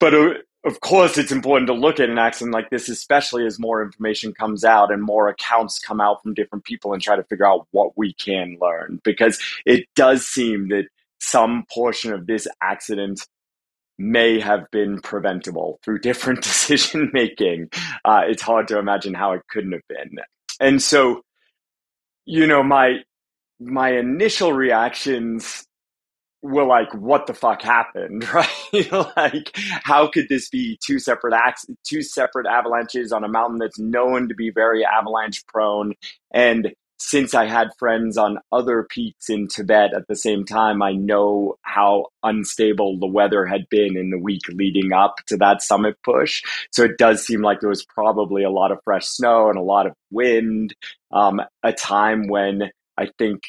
[0.00, 3.58] But uh, of course, it's important to look at an accident like this, especially as
[3.58, 7.24] more information comes out and more accounts come out from different people and try to
[7.24, 9.00] figure out what we can learn.
[9.04, 10.86] Because it does seem that
[11.20, 13.26] some portion of this accident
[13.98, 17.68] may have been preventable through different decision making.
[18.04, 20.16] Uh, it's hard to imagine how it couldn't have been.
[20.60, 21.22] And so,
[22.24, 23.00] you know, my
[23.60, 25.66] my initial reactions
[26.44, 28.92] were like, what the fuck happened, right?
[29.16, 29.50] like,
[29.82, 34.28] how could this be two separate acts, two separate avalanches on a mountain that's known
[34.28, 35.94] to be very avalanche prone?
[36.32, 40.92] And since I had friends on other peaks in Tibet at the same time, I
[40.92, 45.96] know how unstable the weather had been in the week leading up to that summit
[46.04, 46.42] push.
[46.70, 49.62] So it does seem like there was probably a lot of fresh snow and a
[49.62, 50.74] lot of wind,
[51.10, 53.42] um, a time when I think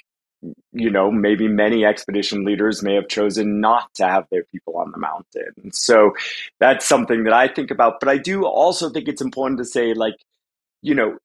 [0.71, 4.91] you know, maybe many expedition leaders may have chosen not to have their people on
[4.91, 5.71] the mountain.
[5.71, 6.13] So
[6.59, 7.99] that's something that I think about.
[7.99, 10.15] But I do also think it's important to say, like,
[10.81, 11.17] you know,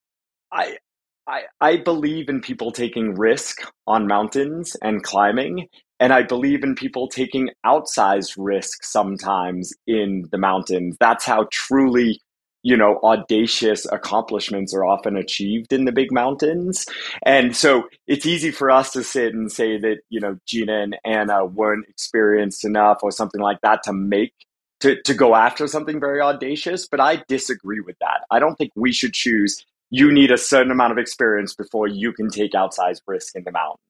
[0.53, 0.79] I
[1.27, 5.69] I, I believe in people taking risk on mountains and climbing,
[6.01, 10.97] and I believe in people taking outsized risk sometimes in the mountains.
[10.99, 12.21] That's how truly
[12.63, 16.87] you know, audacious accomplishments are often achieved in the big mountains.
[17.25, 20.97] And so it's easy for us to sit and say that, you know, Gina and
[21.05, 24.35] Anna weren't experienced enough or something like that to make
[24.81, 26.87] to, to go after something very audacious.
[26.87, 28.25] But I disagree with that.
[28.31, 32.13] I don't think we should choose you need a certain amount of experience before you
[32.13, 33.81] can take outsized risk in the mountain.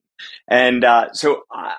[0.49, 1.77] And uh, so I,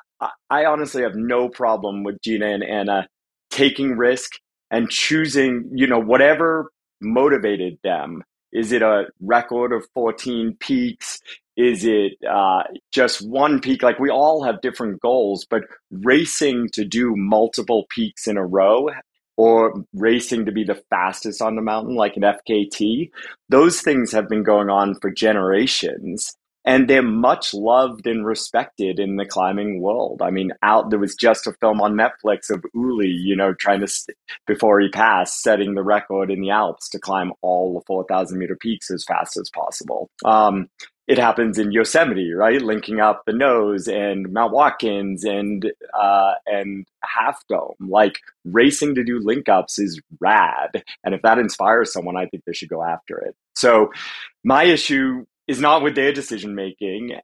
[0.49, 3.07] I honestly have no problem with Gina and Anna
[3.49, 4.33] taking risk
[4.69, 6.71] and choosing, you know, whatever
[7.01, 8.23] motivated them.
[8.53, 11.19] Is it a record of 14 peaks?
[11.57, 13.83] Is it uh, just one peak?
[13.83, 18.89] Like we all have different goals, but racing to do multiple peaks in a row
[19.37, 23.09] or racing to be the fastest on the mountain, like an FKT,
[23.49, 26.35] those things have been going on for generations
[26.65, 30.21] and they're much loved and respected in the climbing world.
[30.21, 33.81] I mean, out there was just a film on Netflix of Ueli, you know, trying
[33.81, 37.85] to st- before he passed, setting the record in the Alps to climb all the
[37.85, 40.09] four thousand meter peaks as fast as possible.
[40.23, 40.69] Um,
[41.07, 42.61] it happens in Yosemite, right?
[42.61, 47.73] Linking up the nose and Mount Watkins and uh, and Half Dome.
[47.79, 52.43] Like racing to do link ups is rad, and if that inspires someone, I think
[52.45, 53.35] they should go after it.
[53.55, 53.91] So
[54.43, 57.19] my issue is not with their decision making.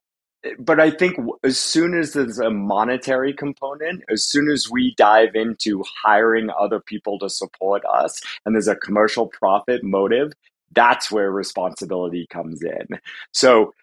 [0.59, 5.35] But I think as soon as there's a monetary component, as soon as we dive
[5.35, 10.33] into hiring other people to support us and there's a commercial profit motive,
[10.73, 12.99] that's where responsibility comes in.
[13.31, 13.73] So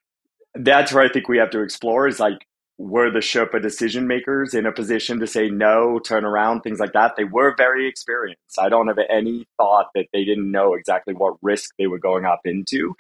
[0.55, 4.55] that's where I think we have to explore is like, were the Sherpa decision makers
[4.55, 7.15] in a position to say no, turn around, things like that?
[7.17, 8.59] They were very experienced.
[8.59, 12.25] I don't have any thought that they didn't know exactly what risk they were going
[12.25, 12.97] up into.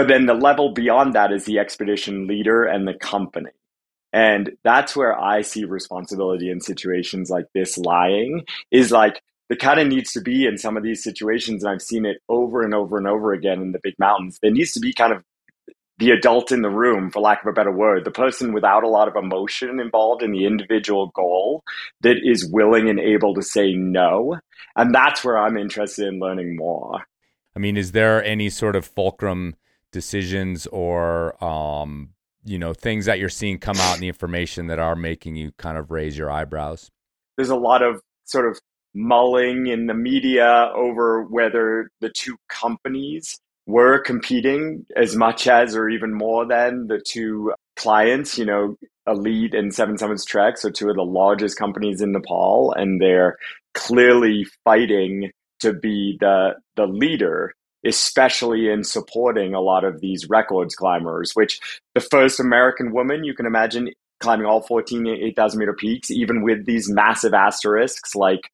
[0.00, 3.50] But then the level beyond that is the expedition leader and the company.
[4.14, 9.20] And that's where I see responsibility in situations like this lying is like
[9.50, 11.62] the kind of needs to be in some of these situations.
[11.62, 14.38] And I've seen it over and over and over again in the big mountains.
[14.40, 15.22] There needs to be kind of
[15.98, 18.88] the adult in the room, for lack of a better word, the person without a
[18.88, 21.62] lot of emotion involved in the individual goal
[22.00, 24.38] that is willing and able to say no.
[24.76, 27.02] And that's where I'm interested in learning more.
[27.54, 29.56] I mean, is there any sort of fulcrum
[29.92, 32.10] decisions or um,
[32.44, 35.52] you know things that you're seeing come out in the information that are making you
[35.58, 36.90] kind of raise your eyebrows?
[37.36, 38.58] There's a lot of sort of
[38.94, 45.88] mulling in the media over whether the two companies were competing as much as or
[45.88, 48.74] even more than the two clients, you know,
[49.06, 53.36] Elite and Seven Summits Trek, so two of the largest companies in Nepal, and they're
[53.74, 55.30] clearly fighting
[55.60, 61.60] to be the the leader especially in supporting a lot of these records climbers, which
[61.94, 66.66] the first American woman you can imagine climbing all 14, 8,000 meter peaks, even with
[66.66, 68.50] these massive asterisks like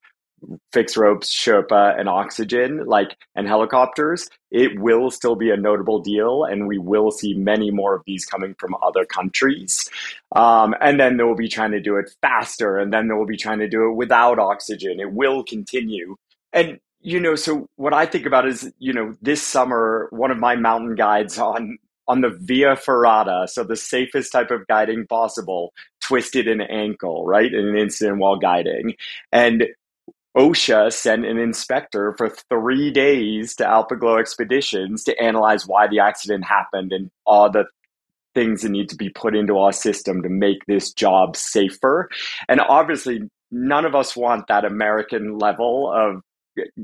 [0.73, 6.45] fixed ropes, Sherpa, and oxygen, like and helicopters, it will still be a notable deal,
[6.45, 9.89] and we will see many more of these coming from other countries.
[10.35, 13.27] Um, and then they will be trying to do it faster, and then they will
[13.27, 15.01] be trying to do it without oxygen.
[15.01, 16.17] It will continue.
[16.53, 20.39] And you know, so what I think about is, you know, this summer, one of
[20.39, 21.79] my mountain guides on
[22.09, 27.53] on the Via Ferrata, so the safest type of guiding possible, twisted an ankle, right,
[27.53, 28.95] in an incident while guiding.
[29.31, 29.67] And
[30.37, 36.45] OSHA sent an inspector for three days to Alpenglow Expeditions to analyze why the accident
[36.45, 37.67] happened and all the
[38.35, 42.11] things that need to be put into our system to make this job safer.
[42.49, 46.23] And obviously, none of us want that American level of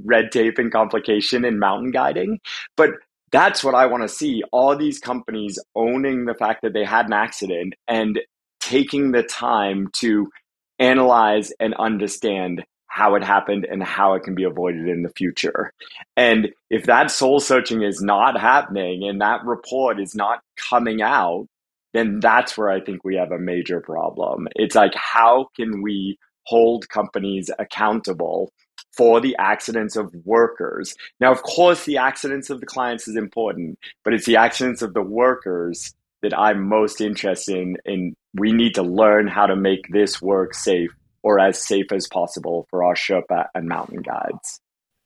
[0.05, 2.41] red tape and complication in mountain guiding.
[2.77, 2.91] But
[3.31, 4.43] that's what I want to see.
[4.53, 8.21] All these companies owning the fact that they had an accident and
[8.61, 10.31] taking the time to
[10.79, 15.73] analyze and understand how it happened and how it can be avoided in the future.
[16.15, 21.47] And if that soul searching is not happening and that report is not coming out,
[21.95, 24.47] then that's where I think we have a major problem.
[24.57, 28.53] It's like, how can we hold companies accountable
[28.97, 30.95] for the accidents of workers.
[31.21, 34.95] Now, of course, the accidents of the clients is important, but it's the accidents of
[34.95, 37.77] the workers that I'm most interested in.
[37.85, 40.91] And we need to learn how to make this work safe
[41.23, 44.61] or as safe as possible for our Sherpa and mountain guides.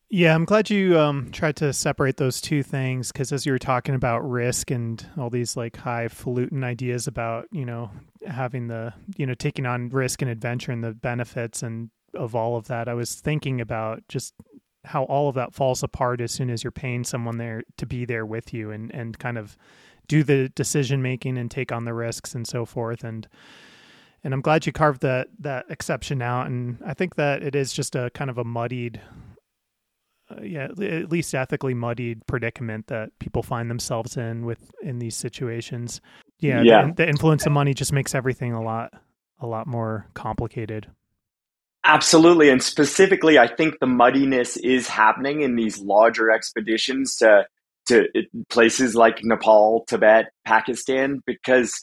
[0.09, 3.59] Yeah, I'm glad you um, tried to separate those two things because as you were
[3.59, 7.91] talking about risk and all these like highfalutin ideas about you know
[8.25, 12.57] having the you know taking on risk and adventure and the benefits and of all
[12.57, 14.35] of that, I was thinking about just
[14.85, 18.05] how all of that falls apart as soon as you're paying someone there to be
[18.05, 19.57] there with you and and kind of
[20.07, 23.27] do the decision making and take on the risks and so forth and
[24.23, 27.73] and I'm glad you carved that that exception out and I think that it is
[27.73, 29.01] just a kind of a muddied
[30.29, 35.17] uh, yeah, at least ethically muddied predicament that people find themselves in with in these
[35.17, 36.01] situations.
[36.41, 36.87] Yeah, yeah.
[36.87, 38.93] The, the influence of money just makes everything a lot
[39.41, 40.89] a lot more complicated.
[41.89, 47.47] Absolutely, and specifically, I think the muddiness is happening in these larger expeditions to
[47.87, 51.81] to eh, places like Nepal, Tibet, Pakistan, because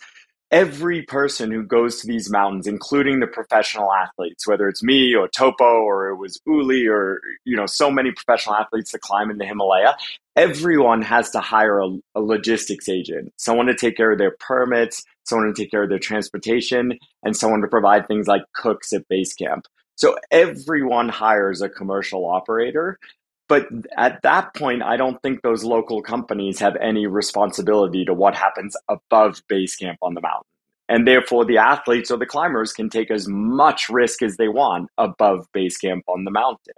[0.51, 5.29] every person who goes to these mountains, including the professional athletes, whether it's me or
[5.29, 9.37] Topo or it was Ueli or you know so many professional athletes that climb in
[9.37, 9.95] the Himalaya,
[10.35, 15.01] everyone has to hire a, a logistics agent, someone to take care of their permits,
[15.23, 19.07] someone to take care of their transportation, and someone to provide things like cooks at
[19.07, 19.65] base camp.
[19.95, 22.99] So everyone hires a commercial operator.
[23.49, 23.67] But
[23.97, 28.75] at that point, I don't think those local companies have any responsibility to what happens
[28.89, 30.47] above base camp on the mountain.
[30.89, 34.89] And therefore, the athletes or the climbers can take as much risk as they want
[34.97, 36.73] above base camp on the mountain.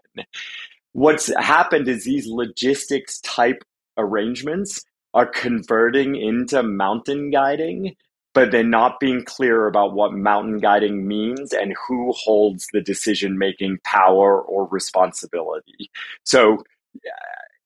[0.93, 3.63] What's happened is these logistics type
[3.97, 7.95] arrangements are converting into mountain guiding
[8.35, 13.39] but they're not being clear about what mountain guiding means and who holds the decision
[13.39, 15.89] making power or responsibility.
[16.25, 16.55] So,
[16.97, 17.09] uh,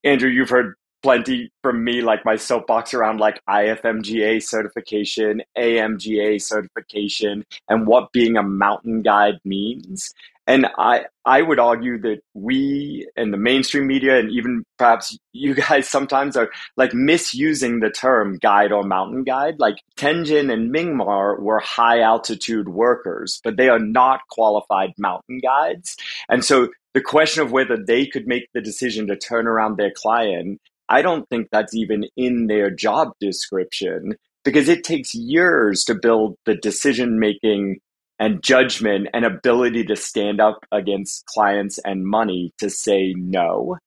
[0.06, 7.46] Andrew, you've heard plenty from me, like my soapbox around like IFMGA certification, AMGA certification,
[7.68, 10.14] and what being a mountain guide means.
[10.50, 15.54] And I, I would argue that we and the mainstream media and even perhaps you
[15.70, 19.60] guys sometimes are like misusing the term guide or mountain guide.
[19.60, 25.96] Like Tenjen and Mingmar were high altitude workers, but they are not qualified mountain guides.
[26.30, 29.92] And so the question of whether they could make the decision to turn around their
[29.92, 35.94] client, I don't think that's even in their job description because it takes years to
[35.94, 37.82] build the decision making
[38.20, 43.78] and judgment and ability to stand up against clients and money to say no.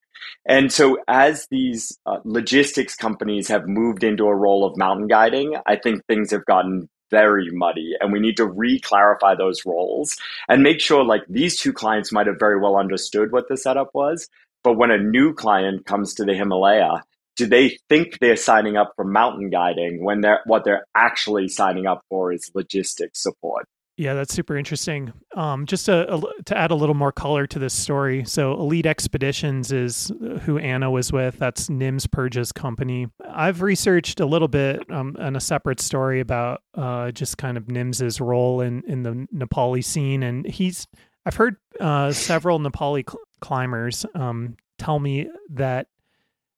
[0.47, 5.57] And so, as these uh, logistics companies have moved into a role of mountain guiding,
[5.67, 10.17] I think things have gotten very muddy and we need to re-clarify those roles
[10.49, 13.91] and make sure like these two clients might have very well understood what the setup
[13.93, 14.29] was
[14.65, 17.03] but when a new client comes to the himalaya
[17.37, 21.87] do they think they're signing up for mountain guiding when they're what they're actually signing
[21.87, 25.13] up for is logistics support yeah, that's super interesting.
[25.37, 28.25] Um, just to, to add a little more color to this story.
[28.25, 30.11] So, Elite Expeditions is
[30.43, 31.39] who Anna was with.
[31.39, 33.09] That's Nims Purja's company.
[33.29, 37.69] I've researched a little bit um, on a separate story about uh, just kind of
[37.69, 40.23] Nims's role in, in the Nepali scene.
[40.23, 40.87] And he's,
[41.27, 45.89] I've heard uh, several Nepali cl- climbers um, tell me that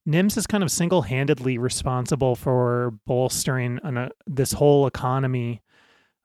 [0.06, 5.62] Nims is kind of single handedly responsible for bolstering an, uh, this whole economy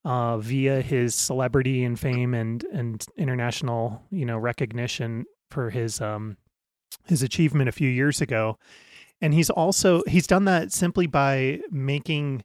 [0.05, 6.37] uh, via his celebrity and fame and and international you know recognition for his um
[7.05, 8.57] his achievement a few years ago.
[9.21, 12.43] And he's also he's done that simply by making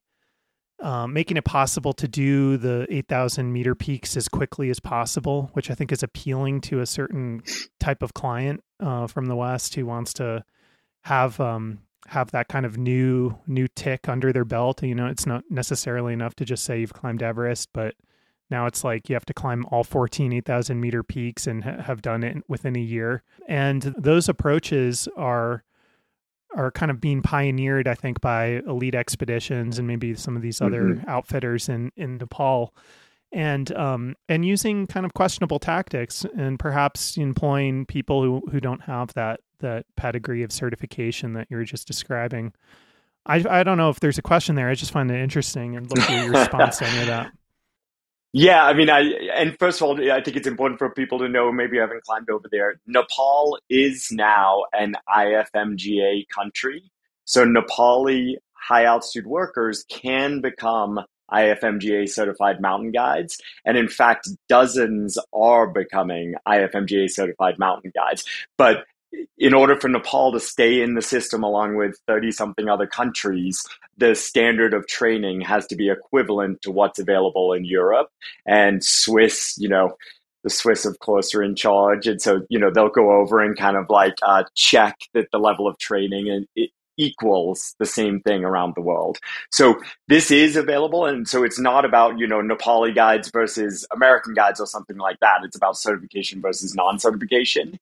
[0.81, 5.71] um, making it possible to do the 8000 meter peaks as quickly as possible which
[5.71, 7.43] i think is appealing to a certain
[7.79, 10.45] type of client uh, from the west who wants to
[11.05, 11.79] have um,
[12.09, 14.83] have that kind of new new tick under their belt.
[14.83, 17.95] You know, it's not necessarily enough to just say you've climbed Everest, but
[18.51, 22.03] now it's like you have to climb all 14 8,000 meter peaks and ha- have
[22.03, 23.23] done it within a year.
[23.49, 25.65] And those approaches are
[26.55, 30.61] are kind of being pioneered, I think, by elite expeditions and maybe some of these
[30.61, 31.09] other mm-hmm.
[31.09, 32.75] outfitters in in Nepal.
[33.33, 38.83] And um, and using kind of questionable tactics and perhaps employing people who, who don't
[38.83, 42.53] have that that pedigree of certification that you were just describing.
[43.27, 44.69] I I don't know if there's a question there.
[44.69, 47.33] I just find it interesting and look for your response to any of that.
[48.37, 49.03] Yeah, I mean, I
[49.37, 51.53] and first of all, I think it's important for people to know.
[51.53, 52.81] Maybe I haven't climbed over there.
[52.85, 56.91] Nepal is now an IFMGA country,
[57.27, 60.99] so Nepali high altitude workers can become
[61.31, 63.41] IFMGA certified mountain guides.
[63.65, 68.25] And in fact, dozens are becoming IFMGA certified mountain guides.
[68.59, 68.85] But
[69.39, 73.65] in order for Nepal to stay in the system along with 30 something other countries,
[73.97, 78.09] the standard of training has to be equivalent to what's available in Europe.
[78.47, 79.97] And Swiss, you know,
[80.45, 83.57] the Swiss, of course, are in charge, and so you know they'll go over and
[83.57, 88.21] kind of like uh, check that the level of training and it equals the same
[88.21, 89.19] thing around the world.
[89.51, 94.35] So this is available, and so it's not about you know Nepali guides versus American
[94.35, 95.41] guides or something like that.
[95.45, 97.79] It's about certification versus non-certification.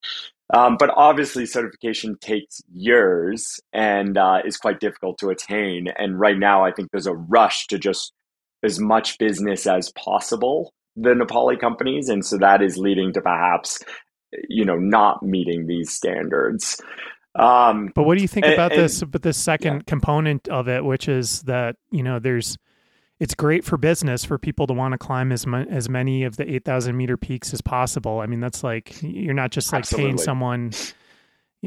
[0.53, 5.88] Um, but obviously, certification takes years and uh, is quite difficult to attain.
[5.96, 8.12] And right now, I think there's a rush to just
[8.62, 13.82] as much business as possible the Nepali companies, and so that is leading to perhaps
[14.48, 16.80] you know not meeting these standards.
[17.34, 19.03] Um, but what do you think and, about and, this?
[19.03, 19.82] But this second yeah.
[19.86, 22.59] component of it, which is that you know there's
[23.23, 26.53] it's great for business for people to want to climb as as many of the
[26.53, 28.18] eight thousand meter peaks as possible.
[28.18, 30.09] I mean, that's like you're not just like Absolutely.
[30.09, 30.73] paying someone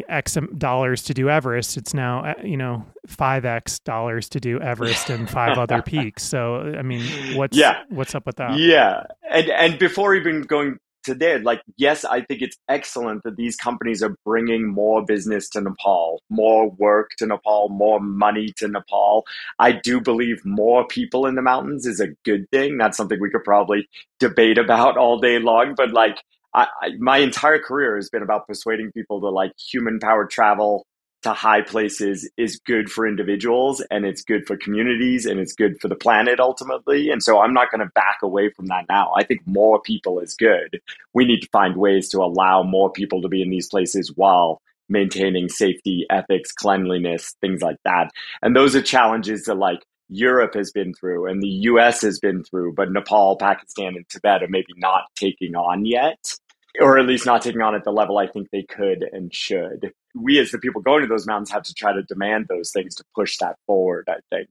[0.10, 1.78] X dollars to do Everest.
[1.78, 6.24] It's now uh, you know five X dollars to do Everest and five other peaks.
[6.24, 7.84] So I mean, what's yeah.
[7.88, 8.58] what's up with that?
[8.58, 13.38] Yeah, and and before even going to there, like yes, I think it's excellent that
[13.38, 18.68] these companies are bringing more business to Nepal, more work to Nepal, more money to
[18.68, 19.26] Nepal.
[19.60, 22.78] I do believe more people in the mountains is a good thing.
[22.78, 23.88] That's something we could probably
[24.20, 26.22] debate about all day long, but like
[26.54, 30.86] I, I, my entire career has been about persuading people to like human powered travel
[31.26, 35.82] to high places is good for individuals and it's good for communities and it's good
[35.82, 37.10] for the planet ultimately.
[37.10, 39.12] And so I'm not going to back away from that now.
[39.18, 40.80] I think more people is good.
[41.16, 44.62] We need to find ways to allow more people to be in these places while
[44.88, 48.12] maintaining safety, ethics, cleanliness, things like that.
[48.44, 52.44] And those are challenges that like Europe has been through and the US has been
[52.44, 56.36] through, but Nepal, Pakistan, and Tibet are maybe not taking on yet
[56.80, 59.92] or at least not taking on at the level I think they could and should.
[60.16, 62.96] We, as the people going to those mountains, have to try to demand those things
[62.96, 64.50] to push that forward, I think.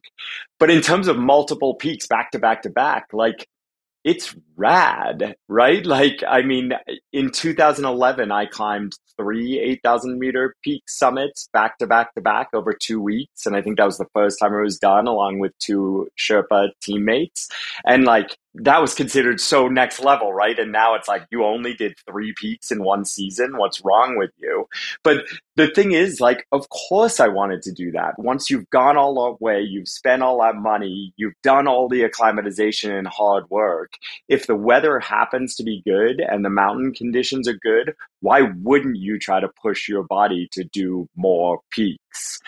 [0.59, 3.49] But in terms of multiple peaks back to back to back, like
[4.05, 5.85] it's rad, right?
[5.85, 6.73] Like, I mean,
[7.13, 12.75] in 2011, I climbed three 8,000 meter peak summits back to back to back over
[12.75, 13.47] two weeks.
[13.47, 16.71] And I think that was the first time it was done along with two Sherpa
[16.83, 17.49] teammates.
[17.87, 20.59] And like, that was considered so next level, right?
[20.59, 23.57] And now it's like you only did three peaks in one season.
[23.57, 24.69] What's wrong with you?
[25.03, 25.25] But
[25.57, 28.15] the thing is, like, of course I wanted to do that.
[28.19, 32.05] Once you've gone all the way, you've spent all that money, you've done all the
[32.05, 33.93] acclimatization and hard work.
[34.29, 38.97] If the weather happens to be good and the mountain conditions are good, why wouldn't
[38.97, 42.39] you try to push your body to do more peaks?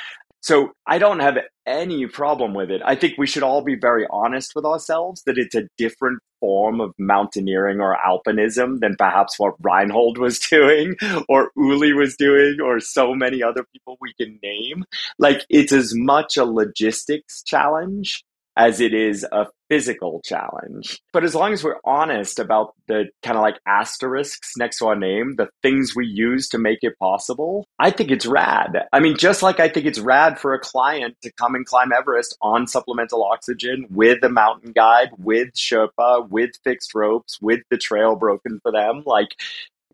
[0.46, 2.80] So I don't have any problem with it.
[2.84, 6.80] I think we should all be very honest with ourselves that it's a different form
[6.80, 10.94] of mountaineering or alpinism than perhaps what Reinhold was doing
[11.28, 14.84] or Ueli was doing or so many other people we can name.
[15.18, 18.22] Like it's as much a logistics challenge
[18.56, 21.00] as it is a physical challenge.
[21.12, 24.96] But as long as we're honest about the kind of like asterisks next to our
[24.96, 28.86] name, the things we use to make it possible, I think it's rad.
[28.92, 31.92] I mean, just like I think it's rad for a client to come and climb
[31.92, 37.76] Everest on supplemental oxygen with a mountain guide, with Sherpa, with fixed ropes, with the
[37.76, 39.02] trail broken for them.
[39.04, 39.36] Like,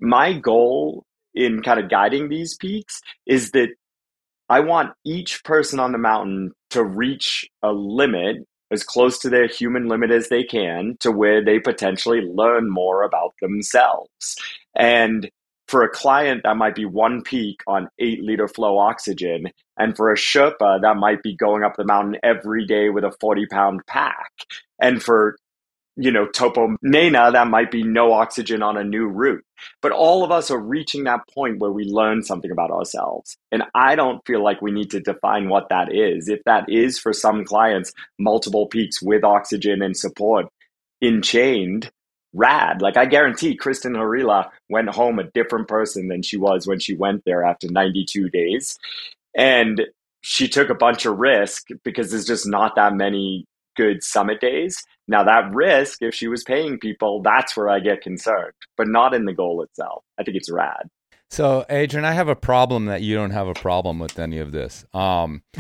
[0.01, 1.05] my goal
[1.35, 3.71] in kind of guiding these peaks is that
[4.49, 9.47] I want each person on the mountain to reach a limit as close to their
[9.47, 14.37] human limit as they can to where they potentially learn more about themselves.
[14.77, 15.31] And
[15.69, 19.45] for a client, that might be one peak on eight liter flow oxygen.
[19.79, 23.13] And for a Sherpa, that might be going up the mountain every day with a
[23.21, 24.31] 40 pound pack.
[24.81, 25.37] And for
[25.97, 29.45] you know, Topo Mena, that might be no oxygen on a new route.
[29.83, 33.37] But all of us are reaching that point where we learn something about ourselves.
[33.51, 36.29] And I don't feel like we need to define what that is.
[36.29, 40.47] If that is for some clients, multiple peaks with oxygen and support
[41.03, 41.91] enchained,
[42.33, 42.81] rad.
[42.81, 46.95] Like I guarantee Kristin Harila went home a different person than she was when she
[46.95, 48.79] went there after 92 days.
[49.37, 49.83] And
[50.23, 54.83] she took a bunch of risk because there's just not that many good summit days.
[55.09, 59.15] Now, that risk, if she was paying people, that's where I get concerned, but not
[59.15, 60.05] in the goal itself.
[60.19, 60.89] I think it's rad.
[61.33, 64.53] So, Adrian, I have a problem that you don't have a problem with any of
[64.53, 64.85] this.
[64.93, 65.43] Um,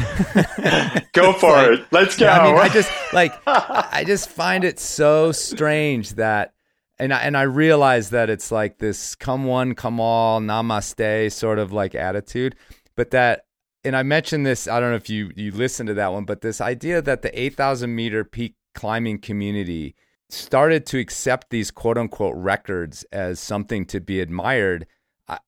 [1.14, 1.86] go for like, it.
[1.90, 2.28] Let's go.
[2.28, 6.52] I mean, I just like I just find it so strange that,
[6.98, 11.58] and I, and I realize that it's like this "come one, come all, namaste" sort
[11.58, 12.54] of like attitude,
[12.94, 13.46] but that
[13.82, 14.68] and I mentioned this.
[14.68, 17.40] I don't know if you you listened to that one, but this idea that the
[17.40, 19.94] eight thousand meter peak climbing community
[20.28, 24.86] started to accept these quote unquote records as something to be admired.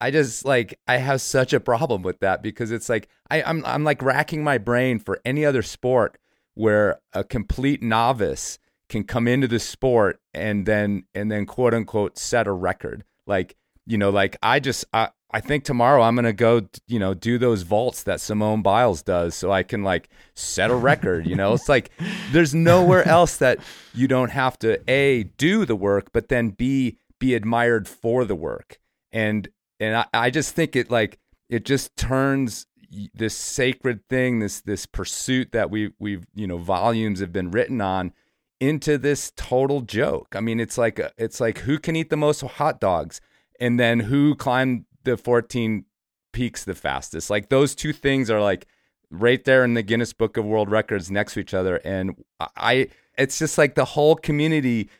[0.00, 3.64] I, just like I have such a problem with that because it's like I, I'm
[3.66, 6.16] I'm like racking my brain for any other sport
[6.54, 8.58] where a complete novice
[8.88, 13.04] can come into the sport and then and then quote unquote set a record.
[13.26, 13.56] Like
[13.86, 17.38] you know, like I just I, I think tomorrow I'm gonna go, you know, do
[17.38, 21.26] those vaults that Simone Biles does, so I can like set a record.
[21.26, 21.90] You know, it's like
[22.30, 23.58] there's nowhere else that
[23.92, 28.36] you don't have to a do the work, but then b be admired for the
[28.36, 28.78] work.
[29.10, 29.48] And
[29.80, 31.18] and I, I just think it like
[31.48, 32.68] it just turns
[33.12, 37.80] this sacred thing, this this pursuit that we we've you know volumes have been written
[37.80, 38.12] on
[38.60, 40.36] into this total joke.
[40.36, 43.20] I mean, it's like it's like who can eat the most hot dogs
[43.58, 45.84] and then who climbed the 14
[46.32, 47.30] peaks the fastest.
[47.30, 48.66] Like those two things are like
[49.10, 51.76] right there in the Guinness Book of World Records next to each other.
[51.84, 52.22] And
[52.56, 54.90] I it's just like the whole community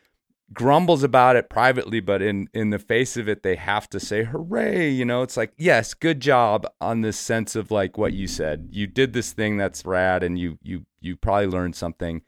[0.52, 4.22] grumbles about it privately but in in the face of it they have to say
[4.22, 5.22] hooray you know?
[5.22, 8.68] It's like yes good job on this sense of like what you said.
[8.70, 12.22] You did this thing that's rad and you you you probably learned something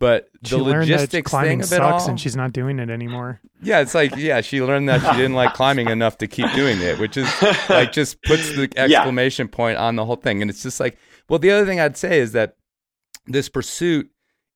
[0.00, 2.54] but she the learned logistics that climbing thing of it sucks all, and she's not
[2.54, 3.38] doing it anymore.
[3.62, 6.80] yeah, it's like yeah, she learned that she didn't like climbing enough to keep doing
[6.80, 7.28] it, which is
[7.68, 9.54] like just puts the exclamation yeah.
[9.54, 10.40] point on the whole thing.
[10.40, 10.96] And it's just like,
[11.28, 12.56] well, the other thing I'd say is that
[13.26, 14.10] this pursuit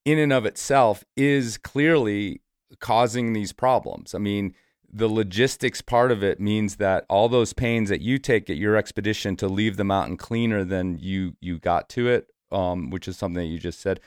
[0.06, 2.40] in and of itself is clearly
[2.80, 4.14] causing these problems.
[4.14, 4.54] I mean,
[4.90, 8.76] the logistics part of it means that all those pains that you take at your
[8.76, 13.18] expedition to leave the mountain cleaner than you you got to it, um, which is
[13.18, 14.00] something that you just said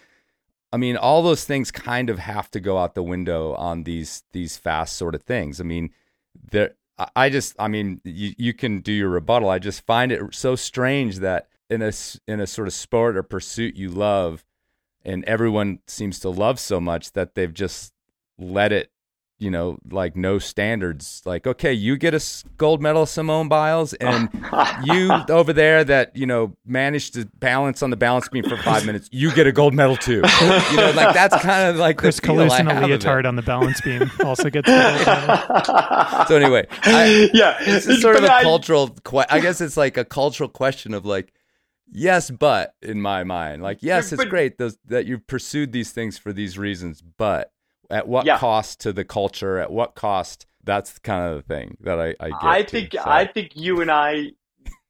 [0.71, 4.23] I mean, all those things kind of have to go out the window on these
[4.33, 5.61] these fast sort of things.
[5.61, 5.91] I mean,
[6.51, 6.75] there.
[7.15, 9.49] I just, I mean, you, you can do your rebuttal.
[9.49, 11.91] I just find it so strange that in a
[12.27, 14.43] in a sort of sport or pursuit you love,
[15.05, 17.93] and everyone seems to love so much that they've just
[18.39, 18.91] let it
[19.39, 21.21] you know, like no standards.
[21.25, 22.23] Like, okay, you get a
[22.57, 24.29] gold medal, Simone Biles, and
[24.83, 28.85] you over there that you know managed to balance on the balance beam for five
[28.85, 30.23] minutes, you get a gold medal too.
[30.71, 33.79] You know, like that's kind of like Chris Kalous in a leotard on the balance
[33.81, 34.67] beam also gets.
[34.67, 38.89] The so anyway, I, yeah, it's sort of a I, cultural.
[38.89, 41.33] Que- I guess it's like a cultural question of like.
[41.89, 46.17] Yes, but in my mind, like yes, it's great those, that you've pursued these things
[46.17, 47.51] for these reasons, but
[47.89, 48.37] at what yeah.
[48.37, 49.57] cost to the culture?
[49.57, 50.45] At what cost?
[50.63, 53.03] That's kind of the thing that I I, I think to, so.
[53.05, 54.31] I think you and I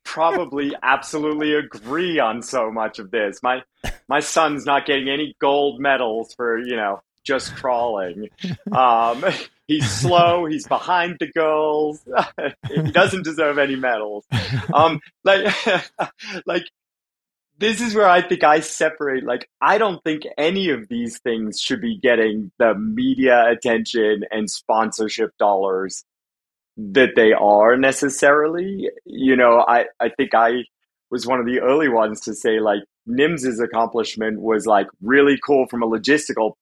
[0.04, 3.42] probably absolutely agree on so much of this.
[3.44, 3.62] My
[4.08, 8.30] my son's not getting any gold medals for you know just crawling.
[8.72, 9.24] Um,
[9.66, 10.46] he's slow.
[10.46, 12.02] He's behind the girls.
[12.68, 14.26] he doesn't deserve any medals.
[14.74, 15.54] Um, like
[16.46, 16.64] like
[17.60, 19.24] this is where I think I separate.
[19.24, 24.50] Like, I don't think any of these things should be getting the media attention and
[24.50, 26.04] sponsorship dollars
[26.78, 28.90] that they are necessarily.
[29.06, 30.66] You know, I, I think I
[31.10, 35.66] was one of the early ones to say, like, Nims's accomplishment was like really cool
[35.68, 36.54] from a logistical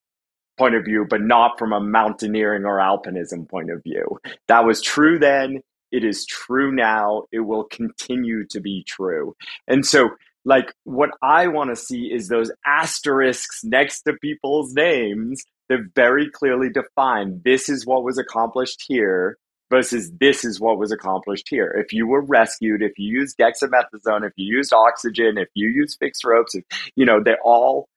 [0.57, 4.19] point of view, but not from a mountaineering or alpinism point of view.
[4.47, 5.61] That was true then.
[5.91, 7.23] It is true now.
[7.31, 9.35] It will continue to be true.
[9.67, 10.11] And so
[10.45, 16.29] like what I want to see is those asterisks next to people's names that very
[16.29, 19.37] clearly define this is what was accomplished here
[19.71, 21.75] versus this is what was accomplished here.
[21.75, 25.97] If you were rescued, if you used dexamethasone, if you used oxygen, if you used
[25.99, 26.63] fixed ropes, if,
[26.95, 27.87] you know, they're all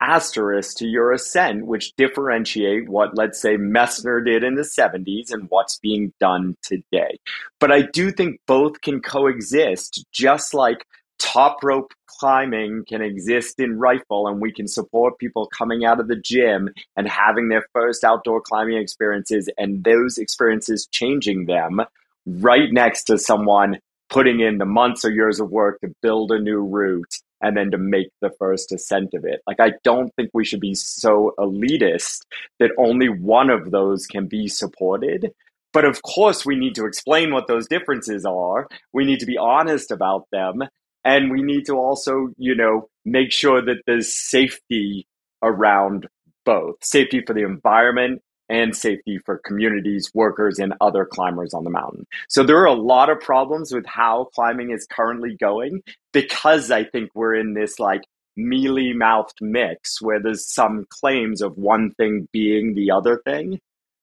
[0.00, 5.46] asterisks to your ascent, which differentiate what, let's say, Messner did in the 70s and
[5.48, 7.18] what's being done today.
[7.60, 10.84] But I do think both can coexist, just like
[11.18, 16.08] top rope climbing can exist in rifle and we can support people coming out of
[16.08, 21.80] the gym and having their first outdoor climbing experiences and those experiences changing them
[22.26, 26.38] right next to someone putting in the months or years of work to build a
[26.38, 29.42] new route and then to make the first ascent of it.
[29.46, 32.22] Like, I don't think we should be so elitist
[32.58, 35.32] that only one of those can be supported.
[35.72, 38.68] But of course, we need to explain what those differences are.
[38.92, 40.62] We need to be honest about them.
[41.06, 45.06] And we need to also, you know, make sure that there's safety
[45.40, 46.08] around
[46.44, 51.70] both safety for the environment and safety for communities, workers, and other climbers on the
[51.70, 52.08] mountain.
[52.28, 55.82] So there are a lot of problems with how climbing is currently going
[56.12, 58.02] because I think we're in this like
[58.36, 63.60] mealy mouthed mix where there's some claims of one thing being the other thing.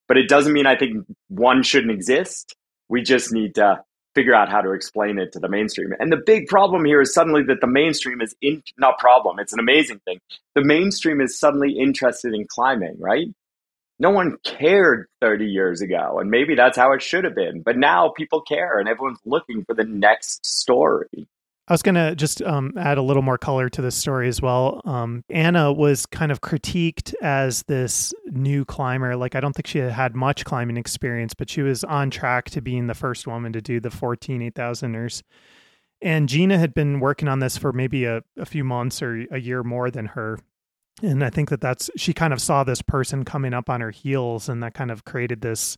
[0.08, 2.56] But it doesn't mean I think one shouldn't exist.
[2.88, 3.84] We just need to
[4.16, 5.94] figure out how to explain it to the mainstream.
[6.00, 9.54] And the big problem here is suddenly that the mainstream is in not problem, it's
[9.54, 10.20] an amazing thing.
[10.56, 13.28] The mainstream is suddenly interested in climbing, right?
[14.00, 17.62] No one cared 30 years ago, and maybe that's how it should have been.
[17.62, 21.28] But now people care and everyone's looking for the next story.
[21.68, 24.42] I was going to just um, add a little more color to this story as
[24.42, 24.82] well.
[24.84, 29.16] Um, Anna was kind of critiqued as this new climber.
[29.16, 32.50] Like, I don't think she had had much climbing experience, but she was on track
[32.52, 35.24] to being the first woman to do the 14 8,000ers.
[36.02, 39.40] And Gina had been working on this for maybe a, a few months or a
[39.40, 40.40] year more than her.
[41.02, 43.92] And I think that that's, she kind of saw this person coming up on her
[43.92, 45.78] heels, and that kind of created this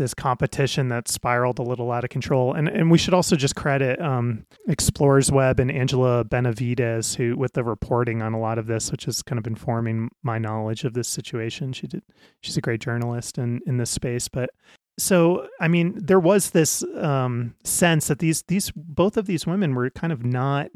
[0.00, 2.54] this competition that spiraled a little out of control.
[2.54, 7.52] And and we should also just credit um, Explorers Web and Angela Benavides who with
[7.52, 10.94] the reporting on a lot of this, which is kind of informing my knowledge of
[10.94, 11.72] this situation.
[11.72, 12.02] She did
[12.40, 14.50] she's a great journalist in in this space, but
[14.98, 19.74] so I mean there was this um, sense that these these both of these women
[19.74, 20.70] were kind of not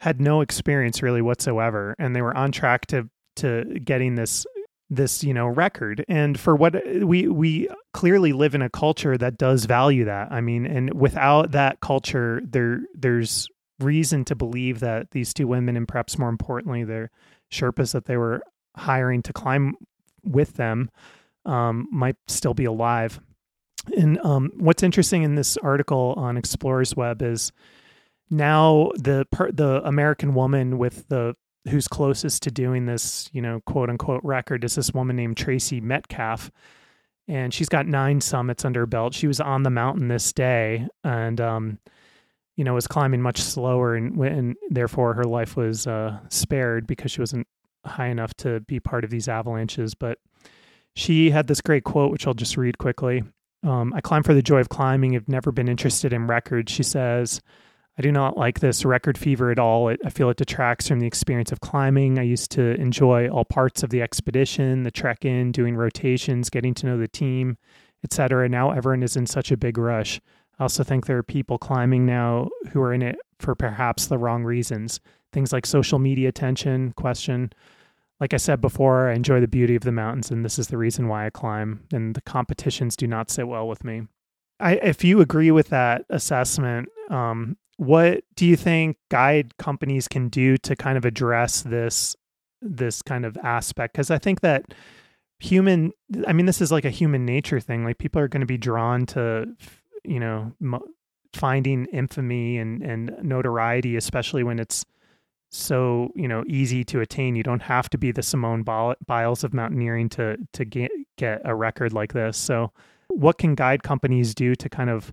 [0.00, 4.46] had no experience really whatsoever and they were on track to to getting this
[4.90, 6.04] this you know record.
[6.08, 10.30] And for what we we clearly live in a culture that does value that.
[10.30, 13.48] I mean and without that culture there there's
[13.80, 17.10] reason to believe that these two women and perhaps more importantly the
[17.52, 18.42] sherpas that they were
[18.76, 19.74] hiring to climb
[20.24, 20.90] with them
[21.44, 23.20] um, might still be alive.
[23.96, 27.52] And um, what's interesting in this article on explorers web is
[28.30, 31.36] now the per, the american woman with the
[31.68, 35.80] who's closest to doing this, you know, quote unquote record is this woman named Tracee
[35.80, 36.50] Metcalfe.
[37.28, 39.12] And she's got nine summits under her belt.
[39.12, 41.78] She was on the mountain this day and, um,
[42.56, 47.10] you know, was climbing much slower and, and therefore her life was uh, spared because
[47.10, 47.46] she wasn't
[47.84, 49.94] high enough to be part of these avalanches.
[49.94, 50.18] But
[50.94, 53.24] she had this great quote, which I'll just read quickly.
[53.64, 55.16] Um, I climb for the joy of climbing.
[55.16, 56.70] I've never been interested in records.
[56.70, 57.40] She says,
[57.98, 59.88] I do not like this record fever at all.
[59.88, 62.18] It, I feel it detracts from the experience of climbing.
[62.18, 66.74] I used to enjoy all parts of the expedition, the trek in, doing rotations, getting
[66.74, 67.56] to know the team,
[68.04, 68.48] etc.
[68.48, 70.20] Now everyone is in such a big rush.
[70.58, 74.18] I also think there are people climbing now who are in it for perhaps the
[74.18, 75.00] wrong reasons.
[75.32, 77.52] Things like social media attention, question.
[78.20, 80.78] Like I said before, I enjoy the beauty of the mountains, and this is the
[80.78, 81.84] reason why I climb.
[81.92, 84.02] And the competitions do not sit well with me.
[84.58, 90.28] I, if you agree with that assessment, um, what do you think guide companies can
[90.28, 92.16] do to kind of address this
[92.62, 93.94] this kind of aspect?
[93.94, 94.74] Because i think that
[95.38, 95.92] human
[96.26, 98.56] i mean this is like a human nature thing like people are going to be
[98.56, 99.46] drawn to
[100.02, 100.50] you know
[101.34, 104.86] finding infamy and and notoriety especially when it's
[105.50, 107.36] so you know easy to attain.
[107.36, 111.54] You don't have to be the simone biles of mountaineering to to get get a
[111.54, 112.36] record like this.
[112.36, 112.72] So
[113.08, 115.12] what can guide companies do to kind of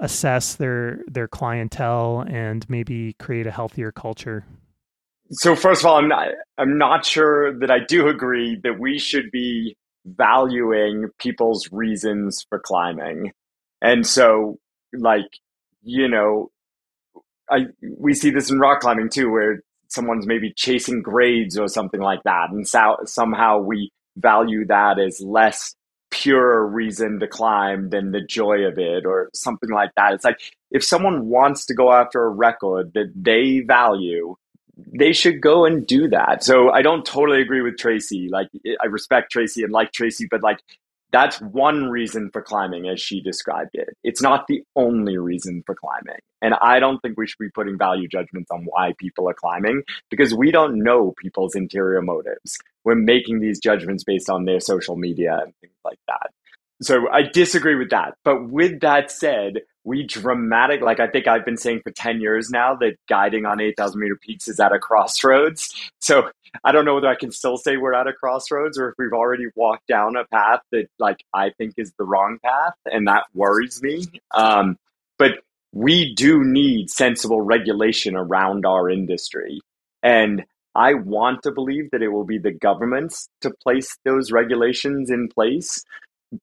[0.00, 4.44] assess their their clientele and maybe create a healthier culture?
[5.30, 8.98] So first of all, I'm not I'm not sure that I do agree that we
[8.98, 9.76] should be
[10.06, 13.32] valuing people's reasons for climbing.
[13.82, 14.58] And so
[14.92, 15.28] like,
[15.82, 16.50] you know,
[17.50, 17.66] I
[17.98, 22.22] we see this in rock climbing too where someone's maybe chasing grades or something like
[22.24, 25.74] that and so, somehow we value that as less
[26.10, 30.14] pure reason to climb than the joy of it or something like that.
[30.14, 30.40] It's like
[30.70, 34.36] if someone wants to go after a record that they value,
[34.76, 36.44] they should go and do that.
[36.44, 38.28] So I don't totally agree with Tracee.
[38.30, 38.48] Like
[38.80, 40.60] I respect Tracee and like Tracee, but like
[41.10, 43.96] that's one reason for climbing as she described it.
[44.04, 46.20] It's not the only reason for climbing.
[46.42, 49.82] And I don't think we should be putting value judgments on why people are climbing
[50.10, 52.58] because we don't know people's interior motives.
[52.84, 56.30] We're making these judgments based on their social media and things like that.
[56.80, 58.14] So I disagree with that.
[58.24, 62.50] But with that said, we dramatic like I think I've been saying for 10 years
[62.50, 65.90] now that guiding on 8,000 meter peaks is at a crossroads.
[65.98, 66.30] So
[66.64, 69.12] I don't know whether I can still say we're at a crossroads or if we've
[69.12, 73.24] already walked down a path that like I think is the wrong path and that
[73.34, 74.04] worries me.
[74.32, 74.78] Um,
[75.18, 75.32] but
[75.72, 79.60] we do need sensible regulation around our industry.
[80.02, 80.44] And
[80.74, 85.28] I want to believe that it will be the governments to place those regulations in
[85.28, 85.82] place.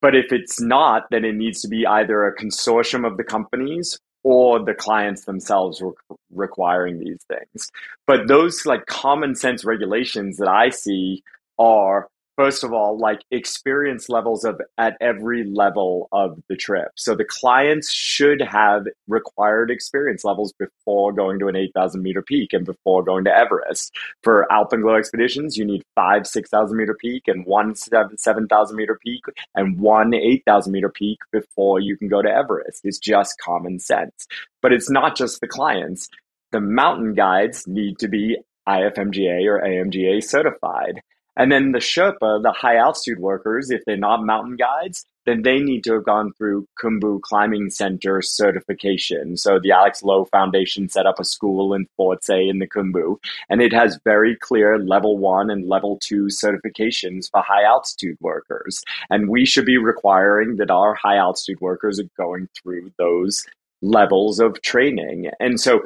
[0.02, 4.00] But if it's not, then it needs to be either a consortium of the companies
[4.26, 5.92] or the clients themselves re-
[6.34, 7.72] requiring these things.
[8.08, 11.24] But those like common sense regulations that I see
[11.60, 16.90] are first of all like experience levels of at every level of the trip.
[16.96, 22.54] So the clients should have required experience levels before going to an 8000 meter peak
[22.54, 23.94] and before going to everest.
[24.24, 29.24] For alpenglow expeditions you need five 6000 meter peak and one 7000 meter peak
[29.56, 32.82] and one 8000 meter peak before you can go to everest.
[32.84, 34.28] It's just common sense.
[34.62, 36.10] But it's not just the clients.
[36.52, 41.02] The mountain guides need to be ifmga or amga certified
[41.38, 45.60] And then the Sherpa, the high altitude workers, if they're not mountain guides, then they
[45.60, 49.38] need to have gone through Khumbu Climbing Center certification.
[49.38, 53.18] So the Alex Lowe Foundation set up a school in Phortse in the Khumbu,
[53.50, 58.84] and it has very clear level one and level two certifications for high altitude workers.
[59.10, 63.46] And we should be requiring that our high altitude workers are going through those
[63.82, 65.32] levels of training.
[65.40, 65.84] And so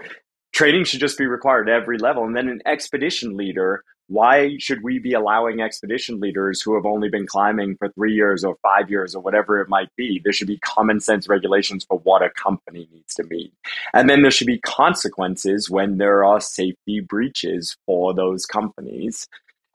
[0.51, 2.25] training should just be required at every level.
[2.25, 7.09] And then an expedition leader why should we be allowing expedition leaders who have only
[7.09, 10.19] been climbing for three years or five years or whatever it might be?
[10.23, 13.53] There should be common sense regulations for what a company needs to meet.
[13.93, 19.27] And then there should be consequences when there are safety breaches for those companies.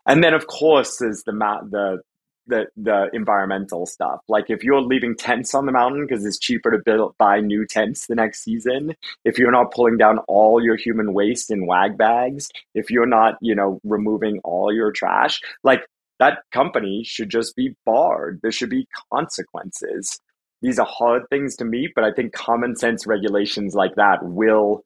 [0.04, 2.02] And then, of course, there's the, the
[2.46, 4.20] the the environmental stuff.
[4.28, 7.66] Like if you're leaving tents on the mountain because it's cheaper to build buy new
[7.66, 11.96] tents the next season, if you're not pulling down all your human waste in wag
[11.96, 15.86] bags, if you're not, you know, removing all your trash, like
[16.18, 18.40] that company should just be barred.
[18.42, 20.20] There should be consequences.
[20.62, 24.84] These are hard things to meet, but I think common sense regulations like that will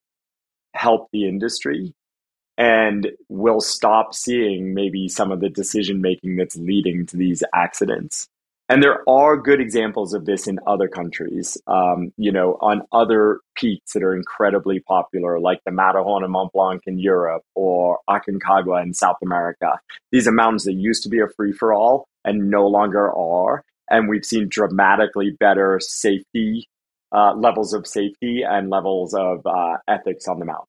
[0.75, 1.95] help the industry
[2.59, 8.29] and we'll stop seeing maybe some of the decision making that's leading to these accidents.
[8.69, 13.41] And there are good examples of this in other countries, um, you know, on other
[13.57, 18.83] peaks that are incredibly popular, like the Matterhorn and Mont Blanc in Europe or Aconcagua
[18.83, 19.81] in South America.
[20.13, 23.65] These are mountains that used to be a free for all and no longer are.
[23.89, 26.69] And we've seen dramatically better safety
[27.11, 30.67] uh, levels of safety and levels of uh, ethics on the mountain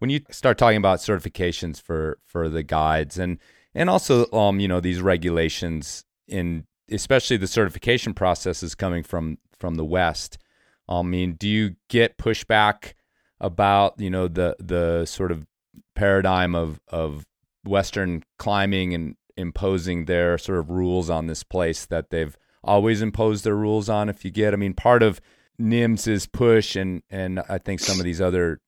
[0.00, 3.38] when you start talking about certifications for for the guides and
[3.74, 9.76] and also um you know these regulations in especially the certification processes coming from from
[9.76, 10.38] the west
[10.88, 12.94] i mean do you get pushback
[13.40, 15.46] about you know the the sort of
[15.94, 17.26] paradigm of of
[17.64, 23.44] western climbing and imposing their sort of rules on this place that they've always imposed
[23.44, 24.52] their rules on if you get?
[24.52, 25.20] I mean part of
[25.58, 28.60] Nims's push and and i think some of these other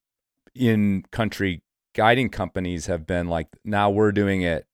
[0.55, 1.63] in country
[1.95, 4.67] guiding companies have been like now we're doing it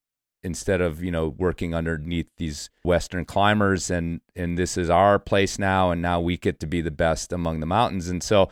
[0.43, 5.59] instead of you know working underneath these western climbers and and this is our place
[5.59, 8.09] now and now we get to be the best among the mountains.
[8.09, 8.49] And so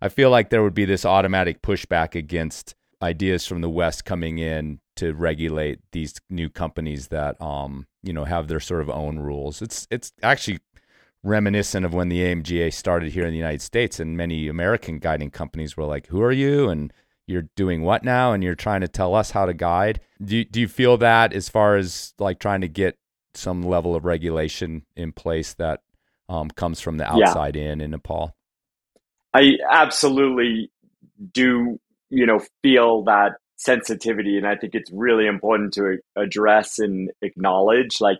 [0.00, 4.38] i feel like there would be this automatic pushback against ideas from the west coming
[4.38, 9.18] in to regulate these new companies that um you know have their sort of own
[9.18, 9.62] rules.
[9.62, 10.60] It's it's actually
[11.24, 15.30] reminiscent of when the AMGA started here in the United States, and many American guiding
[15.30, 16.92] companies were like, "Who are you?" and
[17.26, 20.00] you're doing what now, and you're trying to tell us how to guide.
[20.22, 22.98] Do you, do you feel that as far as like trying to get
[23.32, 25.80] some level of regulation in place that
[26.28, 27.72] um, comes from the outside yeah.
[27.72, 28.34] in in Nepal?
[29.32, 30.70] I absolutely
[31.32, 31.80] do.
[32.10, 38.00] You know, feel that sensitivity, and I think it's really important to address and acknowledge.
[38.00, 38.18] Like,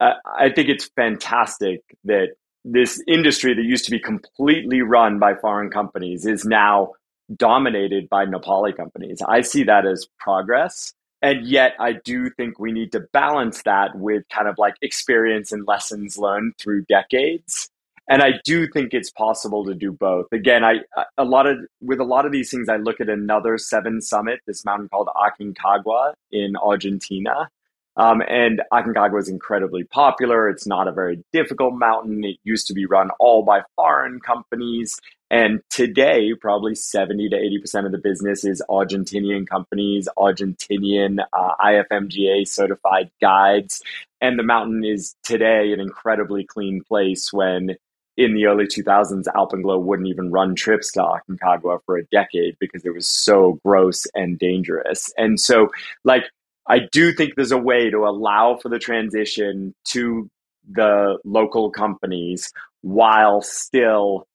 [0.00, 2.30] I think it's fantastic that
[2.64, 6.92] this industry that used to be completely run by foreign companies is now
[7.36, 9.22] dominated by Nepali companies.
[9.26, 10.92] I see that as progress.
[11.22, 15.52] And yet, I do think we need to balance that with kind of like experience
[15.52, 17.68] and lessons learned through decades.
[18.08, 20.26] And I do think it's possible to do both.
[20.32, 20.78] Again, I
[21.16, 24.40] a lot of with a lot of these things, I look at another seven summit,
[24.46, 27.48] this mountain called Aconcagua in Argentina,
[27.96, 30.48] um, and Aconcagua is incredibly popular.
[30.48, 32.24] It's not a very difficult mountain.
[32.24, 34.98] It used to be run all by foreign companies.
[35.30, 42.48] And today, probably 70 to 80% of the business is Argentinian companies, Argentinian uh, IFMGA
[42.48, 43.82] certified guides.
[44.20, 47.76] And the mountain is today an incredibly clean place when
[48.16, 52.84] in the early 2000s, Alpenglow wouldn't even run trips to Aconcagua for a decade because
[52.84, 55.12] it was so gross and dangerous.
[55.16, 55.70] And so,
[56.04, 56.24] like,
[56.70, 60.30] I do think there's a way to allow for the transition to
[60.70, 62.52] the local companies
[62.82, 64.28] while still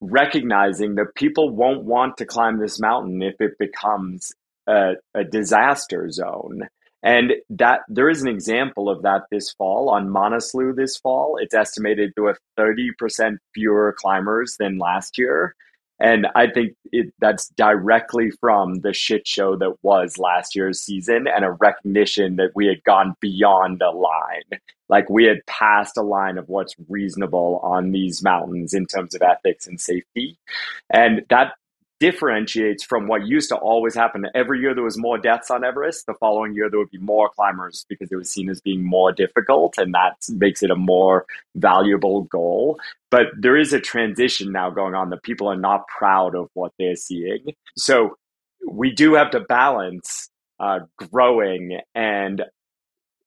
[0.00, 4.32] recognizing that people won't want to climb this mountain if it becomes
[4.68, 6.68] a, a disaster zone.
[7.02, 11.36] And that there is an example of that this fall on Manaslu this fall.
[11.40, 15.56] It's estimated to have 30% fewer climbers than last year.
[16.00, 21.26] And I think it, that's directly from the shit show that was last year's season
[21.28, 24.60] and a recognition that we had gone beyond a line.
[24.88, 29.22] Like we had passed a line of what's reasonable on these mountains in terms of
[29.22, 30.36] ethics and safety.
[30.90, 31.54] And that
[32.02, 34.26] differentiates from what used to always happen.
[34.34, 36.06] Every year there was more deaths on Everest.
[36.06, 39.12] The following year there would be more climbers because it was seen as being more
[39.12, 42.80] difficult, and that makes it a more valuable goal.
[43.12, 46.72] But there is a transition now going on that people are not proud of what
[46.76, 47.54] they're seeing.
[47.76, 48.16] So
[48.68, 50.28] we do have to balance
[50.58, 52.42] uh, growing and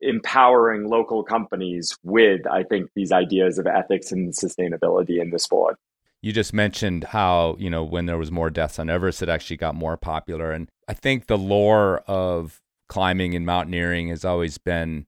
[0.02, 5.78] empowering local companies with, I think, these ideas of ethics and sustainability in the sport.
[6.26, 9.58] You just mentioned how, you know, when there was more deaths on Everest, it actually
[9.58, 10.52] got more popular.
[10.52, 15.06] And I think the lore of climbing and mountaineering has always been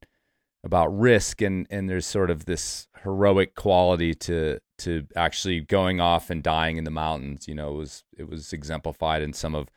[0.63, 6.29] about risk and and there's sort of this heroic quality to to actually going off
[6.29, 7.47] and dying in the mountains.
[7.47, 9.69] You know, it was it was exemplified in some of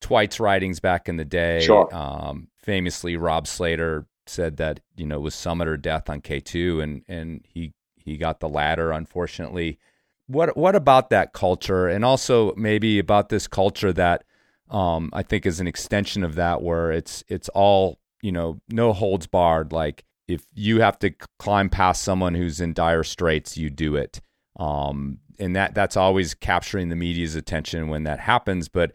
[0.00, 1.60] Twight's writings back in the day.
[1.60, 1.94] Sure.
[1.94, 6.80] Um, famously, Rob Slater said that you know was summit or death on K two,
[6.80, 9.78] and and he he got the latter, unfortunately.
[10.26, 14.24] What what about that culture, and also maybe about this culture that
[14.70, 18.92] um, I think is an extension of that, where it's it's all you know, no
[18.92, 19.72] holds barred.
[19.72, 24.20] Like if you have to climb past someone who's in dire straits, you do it.
[24.58, 28.68] Um, and that that's always capturing the media's attention when that happens.
[28.68, 28.92] But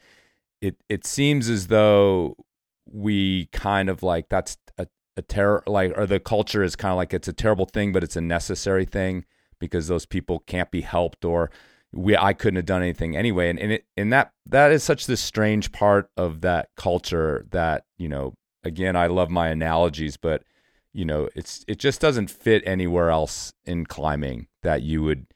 [0.60, 2.36] it it seems as though
[2.86, 6.98] we kind of like that's a, a terror like or the culture is kind of
[6.98, 9.24] like it's a terrible thing, but it's a necessary thing
[9.62, 11.50] because those people can't be helped or
[11.94, 13.50] we I couldn't have done anything anyway.
[13.50, 17.86] And and it and that that is such this strange part of that culture that,
[17.98, 18.34] you know,
[18.66, 20.44] again, I love my analogies, but
[20.94, 25.28] you know, it's it just doesn't fit anywhere else in climbing that you would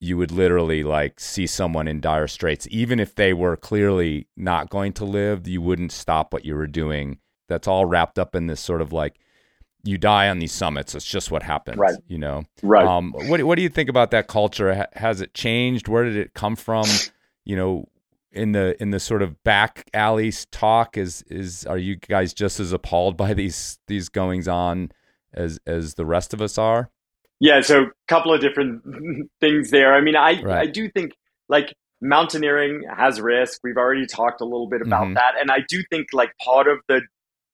[0.00, 4.68] you would literally like see someone in dire straits even if they were clearly not
[4.68, 8.46] going to live you wouldn't stop what you were doing that's all wrapped up in
[8.46, 9.18] this sort of like
[9.86, 10.94] you die on these summits.
[10.94, 11.94] It's just what happens right.
[12.08, 12.42] you know?
[12.62, 12.86] Right.
[12.86, 14.86] Um what what do you think about that culture?
[14.94, 15.88] Has it changed?
[15.88, 16.86] Where did it come from?
[17.44, 17.88] You know
[18.32, 22.60] in the in the sort of back alleys talk is is are you guys just
[22.60, 24.90] as appalled by these these goings on
[25.32, 26.90] as as the rest of us are?
[27.38, 28.82] Yeah, so a couple of different
[29.40, 29.94] things there.
[29.94, 30.62] I mean, I Right.
[30.62, 31.12] I do think
[31.48, 33.60] like mountaineering has risk.
[33.64, 35.14] We've already talked a little bit about Mhm.
[35.14, 37.02] that, and I do think like part of the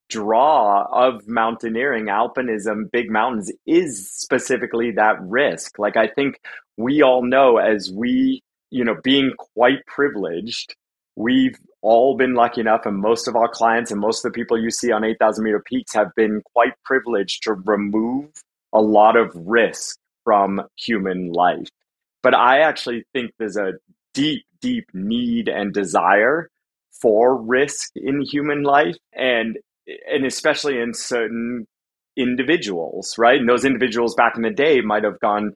[0.08, 5.78] draw of mountaineering, alpinism, big mountains is specifically that risk.
[5.78, 6.40] Like I think
[6.76, 10.74] we all know as we, you know, being quite privileged,
[11.16, 14.60] we've all been lucky enough, and most of our clients and most of the people
[14.60, 18.30] you see on 8,000 meter peaks have been quite privileged to remove
[18.72, 21.68] a lot of risk from human life.
[22.22, 23.72] But I actually think there's a
[24.14, 26.48] deep, deep need and desire
[27.00, 31.66] for risk in human life and and especially in certain
[32.16, 33.38] individuals, right?
[33.38, 35.54] And those individuals back in the day might have gone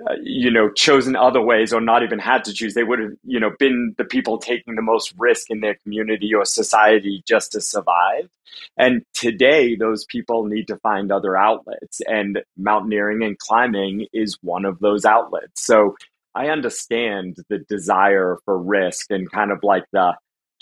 [0.00, 2.74] uh, you know, chosen other ways or not even had to choose.
[2.74, 6.34] They would have, you know, been the people taking the most risk in their community
[6.34, 8.28] or society just to survive.
[8.76, 14.64] And today, those people need to find other outlets, and mountaineering and climbing is one
[14.64, 15.64] of those outlets.
[15.64, 15.94] So
[16.34, 20.14] I understand the desire for risk and kind of like the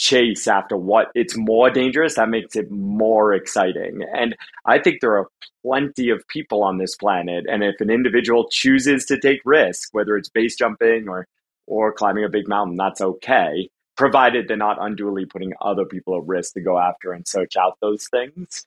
[0.03, 4.01] chase after what it's more dangerous that makes it more exciting.
[4.13, 4.35] And
[4.67, 5.29] i think there are
[5.65, 10.17] plenty of people on this planet and if an individual chooses to take risk whether
[10.17, 11.29] it's base jumping or
[11.69, 16.27] or climbing a big mountain that's okay provided they're not unduly putting other people at
[16.27, 18.65] risk to go after and search out those things.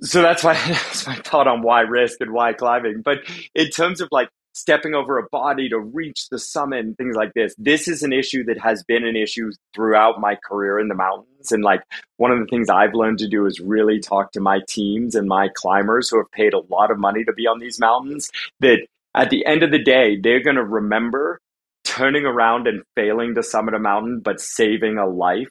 [0.00, 3.02] So that's why that's my thought on why risk and why climbing.
[3.02, 3.18] But
[3.54, 7.34] in terms of like stepping over a body to reach the summit and things like
[7.34, 7.54] this.
[7.58, 11.52] This is an issue that has been an issue throughout my career in the mountains.
[11.52, 11.82] And like
[12.16, 15.28] one of the things I've learned to do is really talk to my teams and
[15.28, 18.30] my climbers who have paid a lot of money to be on these mountains
[18.60, 21.40] that at the end of the day, they're going to remember
[21.84, 25.50] turning around and failing to summit a mountain, but saving a life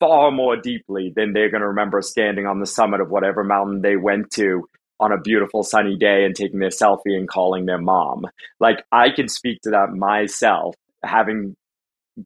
[0.00, 3.80] far more deeply than they're going to remember standing on the summit of whatever mountain
[3.80, 4.68] they went to
[5.04, 8.26] on a beautiful sunny day and taking their selfie and calling their mom.
[8.58, 11.56] Like I can speak to that myself, having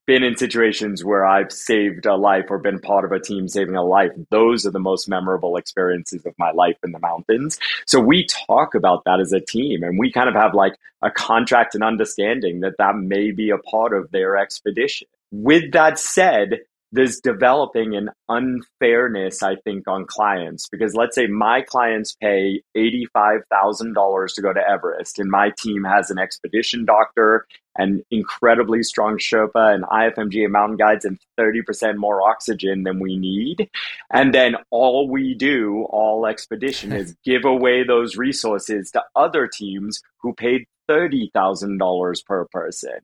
[0.07, 3.75] been in situations where I've saved a life or been part of a team saving
[3.75, 4.13] a life.
[4.31, 7.59] Those are the most memorable experiences of my life in the mountains.
[7.87, 11.11] So we talk about that as a team and we kind of have like a
[11.11, 15.09] contract and understanding that that may be a part of their expedition.
[15.33, 16.61] With that said,
[16.91, 24.35] there's developing an unfairness, I think, on clients because let's say my clients pay $85,000
[24.35, 27.47] to go to Everest, and my team has an expedition doctor,
[27.77, 33.69] an incredibly strong Sherpa, and IFMGA mountain guides, and 30% more oxygen than we need.
[34.11, 40.01] And then all we do, all expedition, is give away those resources to other teams
[40.21, 43.01] who paid $30,000 per person.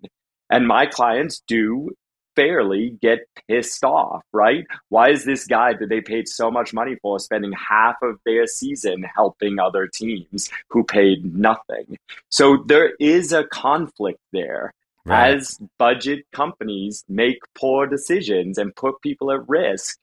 [0.51, 1.91] And my clients do
[2.37, 4.65] fairly get pissed off, right?
[4.89, 8.47] Why is this guy that they paid so much money for spending half of their
[8.47, 11.99] season helping other teams who paid nothing?
[12.31, 14.73] So there is a conflict there.
[15.07, 15.35] Right.
[15.35, 19.99] As budget companies make poor decisions and put people at risk,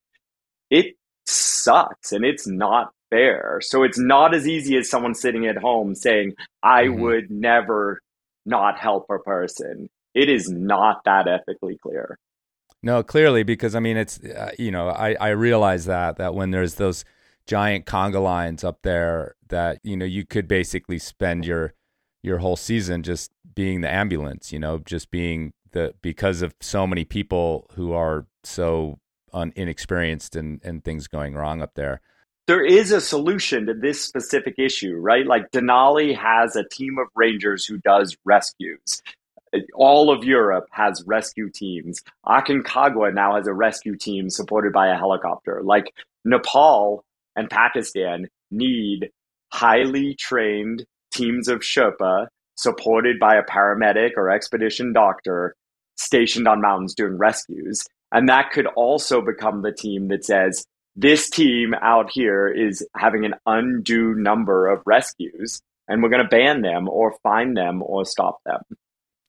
[0.69, 0.95] it
[1.25, 3.59] sucks and it's not fair.
[3.61, 7.01] So it's not as easy as someone sitting at home saying, I mm-hmm.
[7.01, 8.01] would never
[8.45, 9.89] not help a person.
[10.13, 12.17] It is not that ethically clear.
[12.83, 16.51] No, clearly, because I mean, it's, uh, you know, I, I realize that, that when
[16.51, 17.05] there's those
[17.45, 21.73] giant conga lines up there, that, you know, you could basically spend your,
[22.23, 26.87] your whole season just being the ambulance, you know, just being the, because of so
[26.87, 28.99] many people who are so
[29.31, 32.01] un, inexperienced and, and things going wrong up there
[32.47, 35.25] there is a solution to this specific issue, right?
[35.25, 39.01] Like Denali has a team of rangers who does rescues.
[39.73, 42.01] All of Europe has rescue teams.
[42.25, 45.61] Aconcagua now has a rescue team supported by a helicopter.
[45.63, 45.93] Like
[46.25, 47.03] Nepal
[47.35, 49.09] and Pakistan need
[49.51, 55.55] highly trained teams of Sherpa supported by a paramedic or expedition doctor
[55.97, 57.85] stationed on mountains doing rescues.
[58.11, 60.65] And that could also become the team that says,
[60.95, 66.29] this team out here is having an undue number of rescues and we're going to
[66.29, 68.61] ban them or fine them or stop them.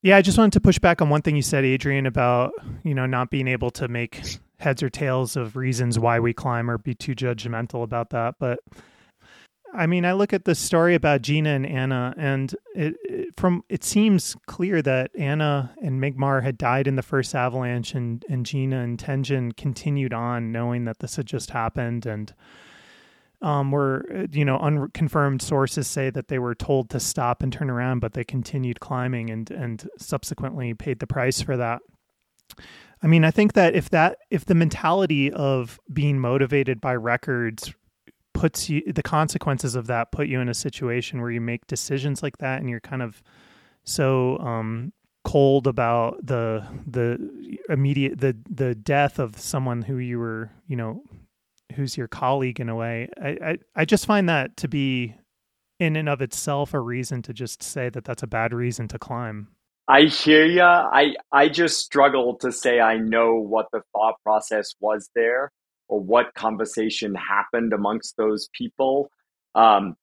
[0.03, 2.53] Yeah, I just wanted to push back on one thing you said, Adrian, about
[2.83, 4.21] you know not being able to make
[4.59, 8.35] heads or tails of reasons why we climb or be too judgmental about that.
[8.41, 8.59] But
[9.73, 13.63] I mean, I look at the story about Gina and Anna, and it, it, from
[13.69, 18.45] it seems clear that Anna and Mingmar had died in the first avalanche, and and
[18.45, 22.35] Gina and Tenjen continued on, knowing that this had just happened, and
[23.43, 27.71] um, were you know unconfirmed sources say that they were told to stop and turn
[27.71, 31.83] around, but they continued climbing, and and subsequently paid the price for that.
[33.03, 37.75] I mean, I think that if that if the mentality of being motivated by records
[38.33, 42.23] puts you the consequences of that put you in a situation where you make decisions
[42.23, 43.23] like that and you're kind of
[43.85, 44.93] so um,
[45.25, 51.03] cold about the the immediate the the death of someone who you were you know
[51.73, 55.15] who's your colleague in a way I, I i just find that to be
[55.79, 58.99] in and of itself a reason to just say that that's a bad reason to
[58.99, 59.49] climb
[59.89, 60.89] I hear ya.
[60.93, 65.51] I I just struggle to say I know what the thought process was there
[65.89, 69.11] or what conversation happened amongst those people.
[69.55, 69.97] Um,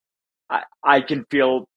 [0.49, 1.67] I, I can feel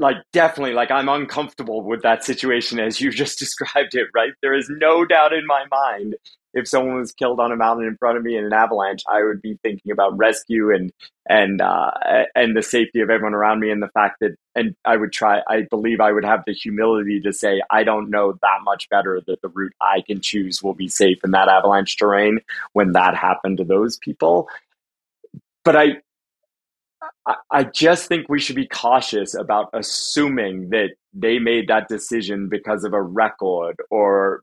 [0.00, 4.32] like definitely like I'm uncomfortable with that situation as you just described it, right?
[4.42, 6.16] There is no doubt in my mind
[6.52, 9.22] if someone was killed on a mountain in front of me in an avalanche, I
[9.22, 10.92] would be thinking about rescue and
[11.28, 11.92] and uh,
[12.34, 15.42] and the safety of everyone around me, and the fact that and I would try.
[15.48, 19.20] I believe I would have the humility to say I don't know that much better
[19.26, 22.40] that the route I can choose will be safe in that avalanche terrain
[22.72, 24.48] when that happened to those people.
[25.64, 25.86] But I
[27.50, 32.84] I just think we should be cautious about assuming that they made that decision because
[32.84, 34.42] of a record or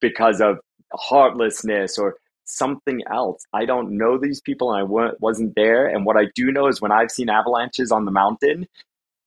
[0.00, 0.58] because of
[0.92, 3.44] heartlessness or something else.
[3.52, 5.86] I don't know these people and I wasn't there.
[5.86, 8.66] And what I do know is when I've seen avalanches on the mountain,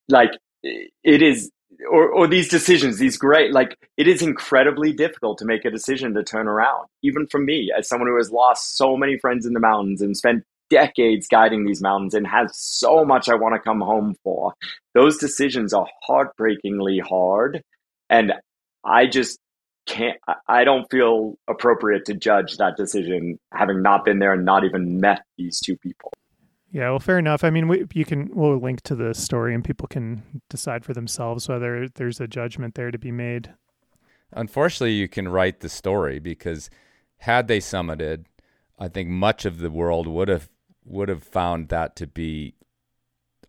[0.07, 0.31] like
[0.63, 1.51] it is,
[1.91, 6.13] or, or these decisions, these great, like it is incredibly difficult to make a decision
[6.13, 6.87] to turn around.
[7.03, 10.15] Even for me, as someone who has lost so many friends in the mountains and
[10.15, 14.53] spent decades guiding these mountains and has so much I want to come home for,
[14.93, 17.61] those decisions are heartbreakingly hard.
[18.09, 18.33] And
[18.83, 19.39] I just
[19.85, 20.17] can't
[20.47, 24.99] I don't feel appropriate to judge that decision having not been there and not even
[24.99, 26.11] met these two people.
[26.71, 27.45] Yeah, well, fair enough.
[27.45, 30.93] I mean, we, you can we'll link to the story and people can decide for
[30.93, 33.53] themselves whether there's a judgment there to be made.
[34.33, 36.69] Unfortunately, you can write the story because
[37.19, 38.25] had they summited,
[38.77, 40.49] I think much of the world would have
[40.87, 42.55] would have found that to be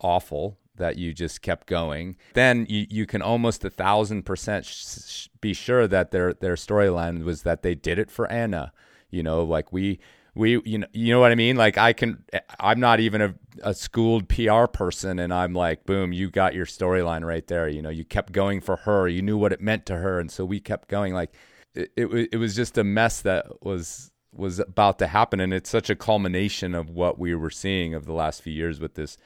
[0.01, 5.29] awful that you just kept going, then you, you can almost a thousand percent sh-
[5.41, 8.73] be sure that their their storyline was that they did it for Anna.
[9.11, 10.01] You know, like we
[10.35, 11.57] we you know you know what I mean.
[11.57, 15.85] Like I can eh, I'm not even a, a schooled PR person, and I'm like,
[15.85, 17.69] boom, you got your storyline right there.
[17.69, 19.09] You know, you kept going for her.
[19.09, 21.13] You knew what it meant to her, and so we kept going.
[21.13, 21.33] Like
[21.75, 25.69] it it, it was just a mess that was was about to happen and it's
[25.69, 29.19] such a culmination of what we were seeing of the last few years with this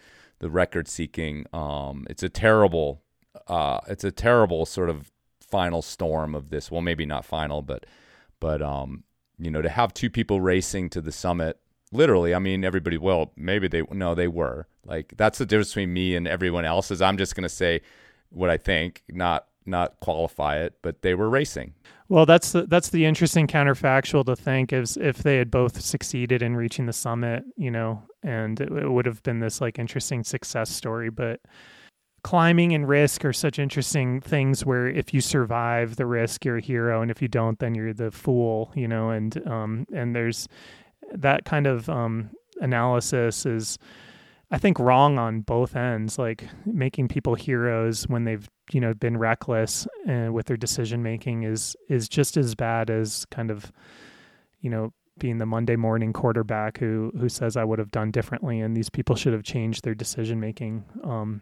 [0.43, 1.47] the record seeking.
[1.53, 3.01] Um, it's a terrible,
[3.47, 6.71] uh, it's a terrible sort of final storm of this.
[6.71, 7.87] Well, maybe not final, but
[8.41, 9.05] but um,
[9.39, 11.59] you know, to have two people racing to the summit.
[11.93, 12.99] Literally, I mean, everybody.
[12.99, 16.91] Well, maybe they no, they were like that's the difference between me and everyone else.
[16.91, 17.81] Is I'm just going to say
[18.31, 21.75] what I think, not not qualify it, but they were racing.
[22.13, 26.43] Well, that's the, that's the interesting counterfactual to think is if they had both succeeded
[26.43, 30.23] in reaching the summit, you know, and it, it would have been this like interesting
[30.23, 31.09] success story.
[31.09, 31.41] But
[32.23, 36.61] climbing and risk are such interesting things where if you survive the risk, you're a
[36.61, 39.09] hero, and if you don't, then you're the fool, you know.
[39.09, 40.49] And um and there's
[41.15, 42.29] that kind of um
[42.61, 43.79] analysis is
[44.53, 49.17] I think wrong on both ends, like making people heroes when they've you know been
[49.17, 53.73] reckless uh, with their decision making is is just as bad as kind of
[54.61, 58.61] you know being the Monday morning quarterback who who says I would have done differently
[58.61, 60.85] and these people should have changed their decision making.
[61.03, 61.41] Um,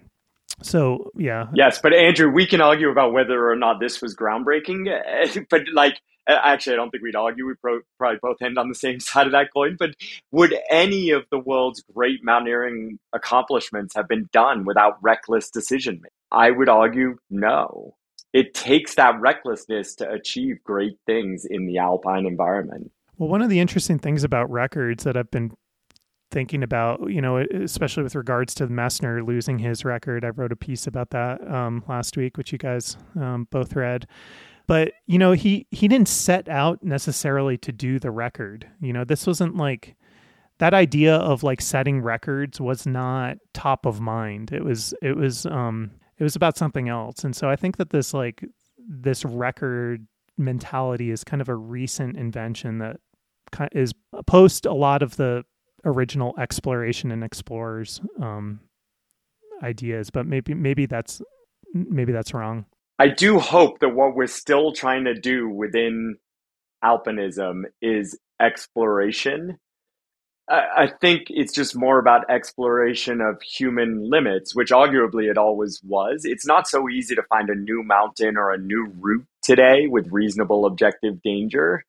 [0.63, 1.47] so yeah.
[1.53, 6.01] Yes, but Andrew, we can argue about whether or not this was groundbreaking, but like
[6.43, 7.47] actually, I don't think we'd argue.
[7.47, 9.77] We pro- probably both end on the same side of that coin.
[9.79, 9.95] But
[10.31, 16.11] would any of the world's great mountaineering accomplishments have been done without reckless decision making?
[16.33, 17.97] I would argue no.
[18.33, 22.93] It takes that recklessness to achieve great things in the alpine environment.
[23.19, 25.53] Well, one of the interesting things about records that I've been
[26.31, 30.25] thinking about, you know, especially with regards to Messner losing his record.
[30.25, 34.07] I wrote a piece about that um, last week, which you guys um, both read
[34.71, 38.69] but you know he he didn't set out necessarily to do the record.
[38.81, 39.97] You know this wasn't like
[40.61, 44.53] that idea of like setting records was not top of mind.
[44.53, 47.25] It was it was um it was about something else.
[47.25, 48.45] And so i think that this like
[48.79, 50.07] this record
[50.39, 53.01] mentality is kind of a recent invention that
[53.73, 53.93] is
[54.29, 55.43] post a lot of the
[55.85, 58.61] original exploration and explorers um
[59.65, 61.21] ideas but maybe maybe that's
[61.75, 62.65] maybe that's wrong
[63.01, 66.19] I do hope that what we're still trying to do within
[66.85, 69.59] alpinism is exploration.
[70.51, 76.27] I, think it's just more about exploration of human limits, which arguably it always was.
[76.27, 80.13] It's not so easy to find a new mountain or a new route today with
[80.13, 81.87] reasonable objective danger.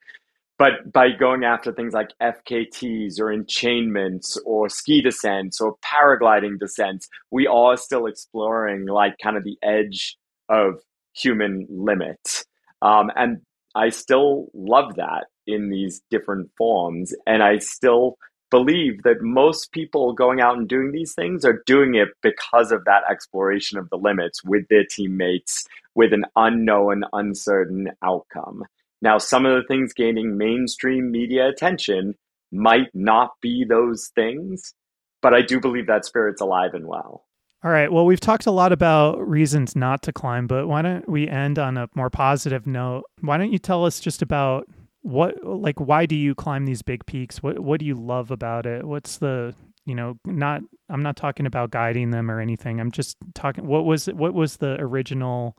[0.57, 7.09] But by going after things like FKTs or enchainments or ski descents or paragliding descents,
[7.31, 10.15] we are still exploring like kind of the edge
[10.47, 10.79] of
[11.13, 12.45] human limit.
[12.81, 13.41] Um, and
[13.75, 17.13] I still love that in these different forms.
[17.25, 18.17] And I still
[18.49, 22.83] believe that most people going out and doing these things are doing it because of
[22.85, 25.65] that exploration of the limits with their teammates
[25.95, 28.63] with an unknown, uncertain outcome.
[29.01, 32.15] Now, some of the things gaining mainstream media attention
[32.51, 34.73] might not be those things,
[35.21, 37.25] but I do believe that spirit's alive and well.
[37.63, 37.91] All right.
[37.91, 41.59] Well, we've talked a lot about reasons not to climb, but why don't we end
[41.59, 43.03] on a more positive note?
[43.19, 44.67] Why don't you tell us just about
[45.03, 47.43] what, like, why do you climb these big peaks?
[47.43, 48.83] What What do you love about it?
[48.83, 49.53] What's the,
[49.85, 50.61] you know, not.
[50.89, 52.79] I'm not talking about guiding them or anything.
[52.79, 53.67] I'm just talking.
[53.67, 55.55] What was what was the original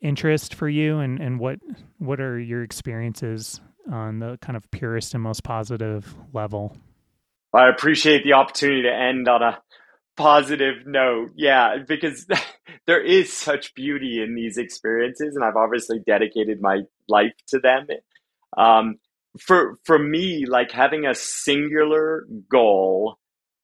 [0.00, 1.58] interest for you, and and what
[1.98, 3.60] what are your experiences
[3.90, 6.76] on the kind of purest and most positive level?
[7.52, 9.58] I appreciate the opportunity to end on a
[10.20, 11.30] positive note.
[11.34, 12.26] Yeah, because
[12.86, 17.86] there is such beauty in these experiences, and I've obviously dedicated my life to them.
[18.56, 18.96] Um,
[19.38, 23.16] for for me, like having a singular goal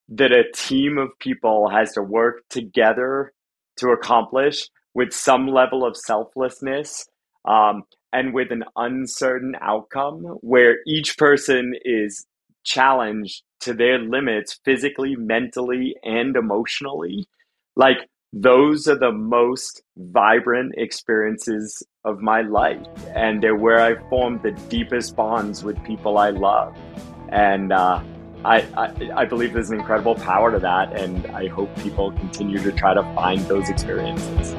[0.08, 3.32] that a team of people has to work together
[3.78, 7.06] to accomplish with some level of selflessness
[7.44, 12.24] um, and with an uncertain outcome where each person is
[12.64, 17.26] challenged to their limits physically, mentally, and emotionally,
[17.76, 22.86] like those are the most vibrant experiences of my life.
[23.14, 26.76] And they're where I formed the deepest bonds with people I love.
[27.30, 28.02] And uh,
[28.44, 30.98] I, I, I believe there's an incredible power to that.
[30.98, 34.54] And I hope people continue to try to find those experiences.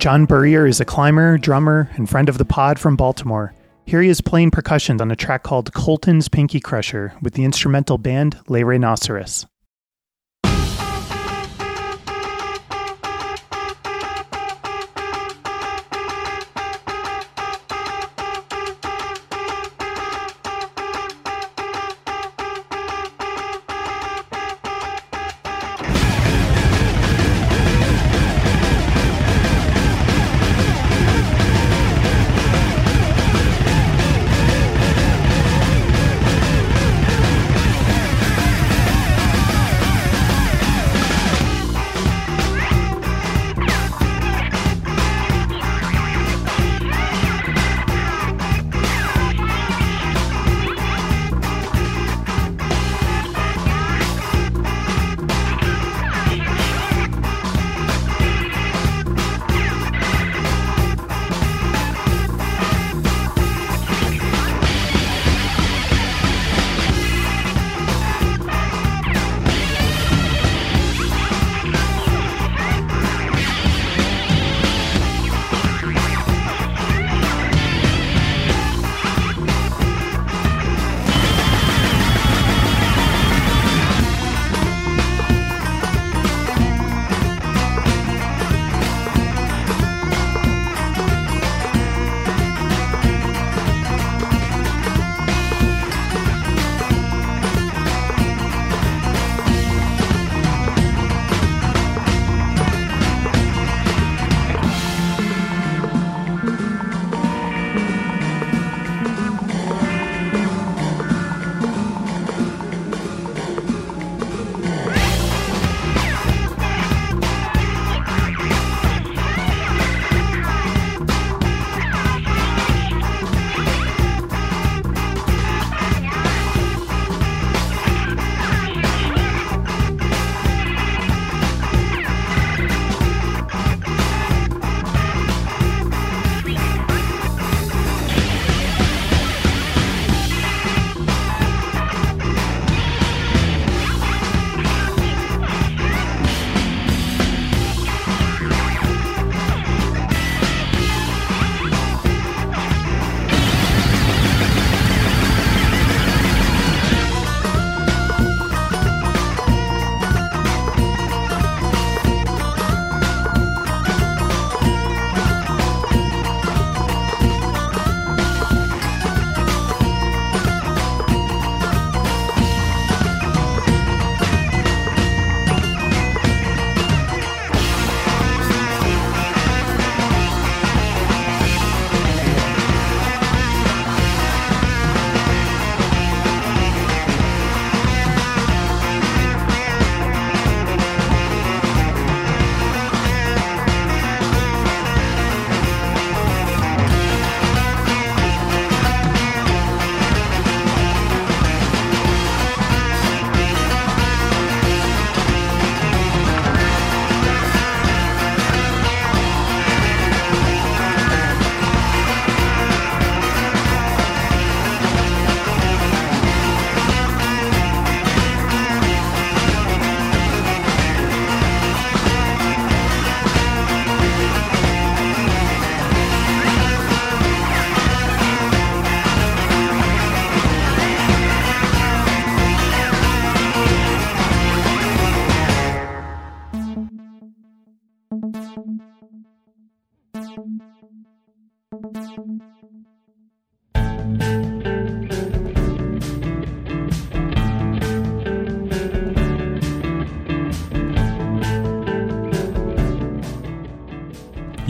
[0.00, 3.52] John Burrier is a climber, drummer, and friend of the pod from Baltimore.
[3.84, 7.98] Here he is playing percussion on a track called Colton's Pinky Crusher with the instrumental
[7.98, 9.44] band Les Rhinoceros.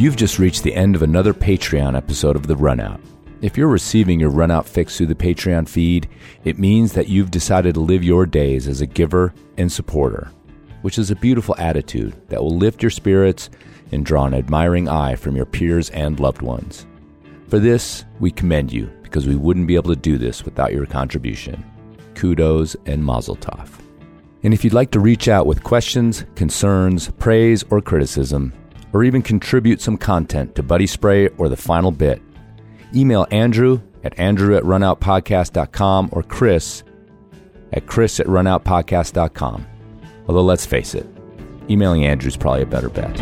[0.01, 3.03] You've just reached the end of another Patreon episode of The Runout.
[3.43, 6.09] If you're receiving your Runout fix through the Patreon feed,
[6.43, 10.31] it means that you've decided to live your days as a giver and supporter,
[10.81, 13.51] which is a beautiful attitude that will lift your spirits
[13.93, 16.87] and draw an admiring eye from your peers and loved ones.
[17.49, 20.87] For this, we commend you because we wouldn't be able to do this without your
[20.87, 21.63] contribution.
[22.15, 23.69] Kudos and mazel tov.
[24.45, 28.55] And if you'd like to reach out with questions, concerns, praise, or criticism,
[28.93, 32.21] or even contribute some content to Buddy Spray or The Final Bit.
[32.95, 36.83] Email Andrew at andrew at runoutpodcast.com or Chris
[37.73, 39.67] at chris at runoutpodcast.com.
[40.27, 41.07] Although let's face it,
[41.69, 43.17] emailing Andrew is probably a better bet.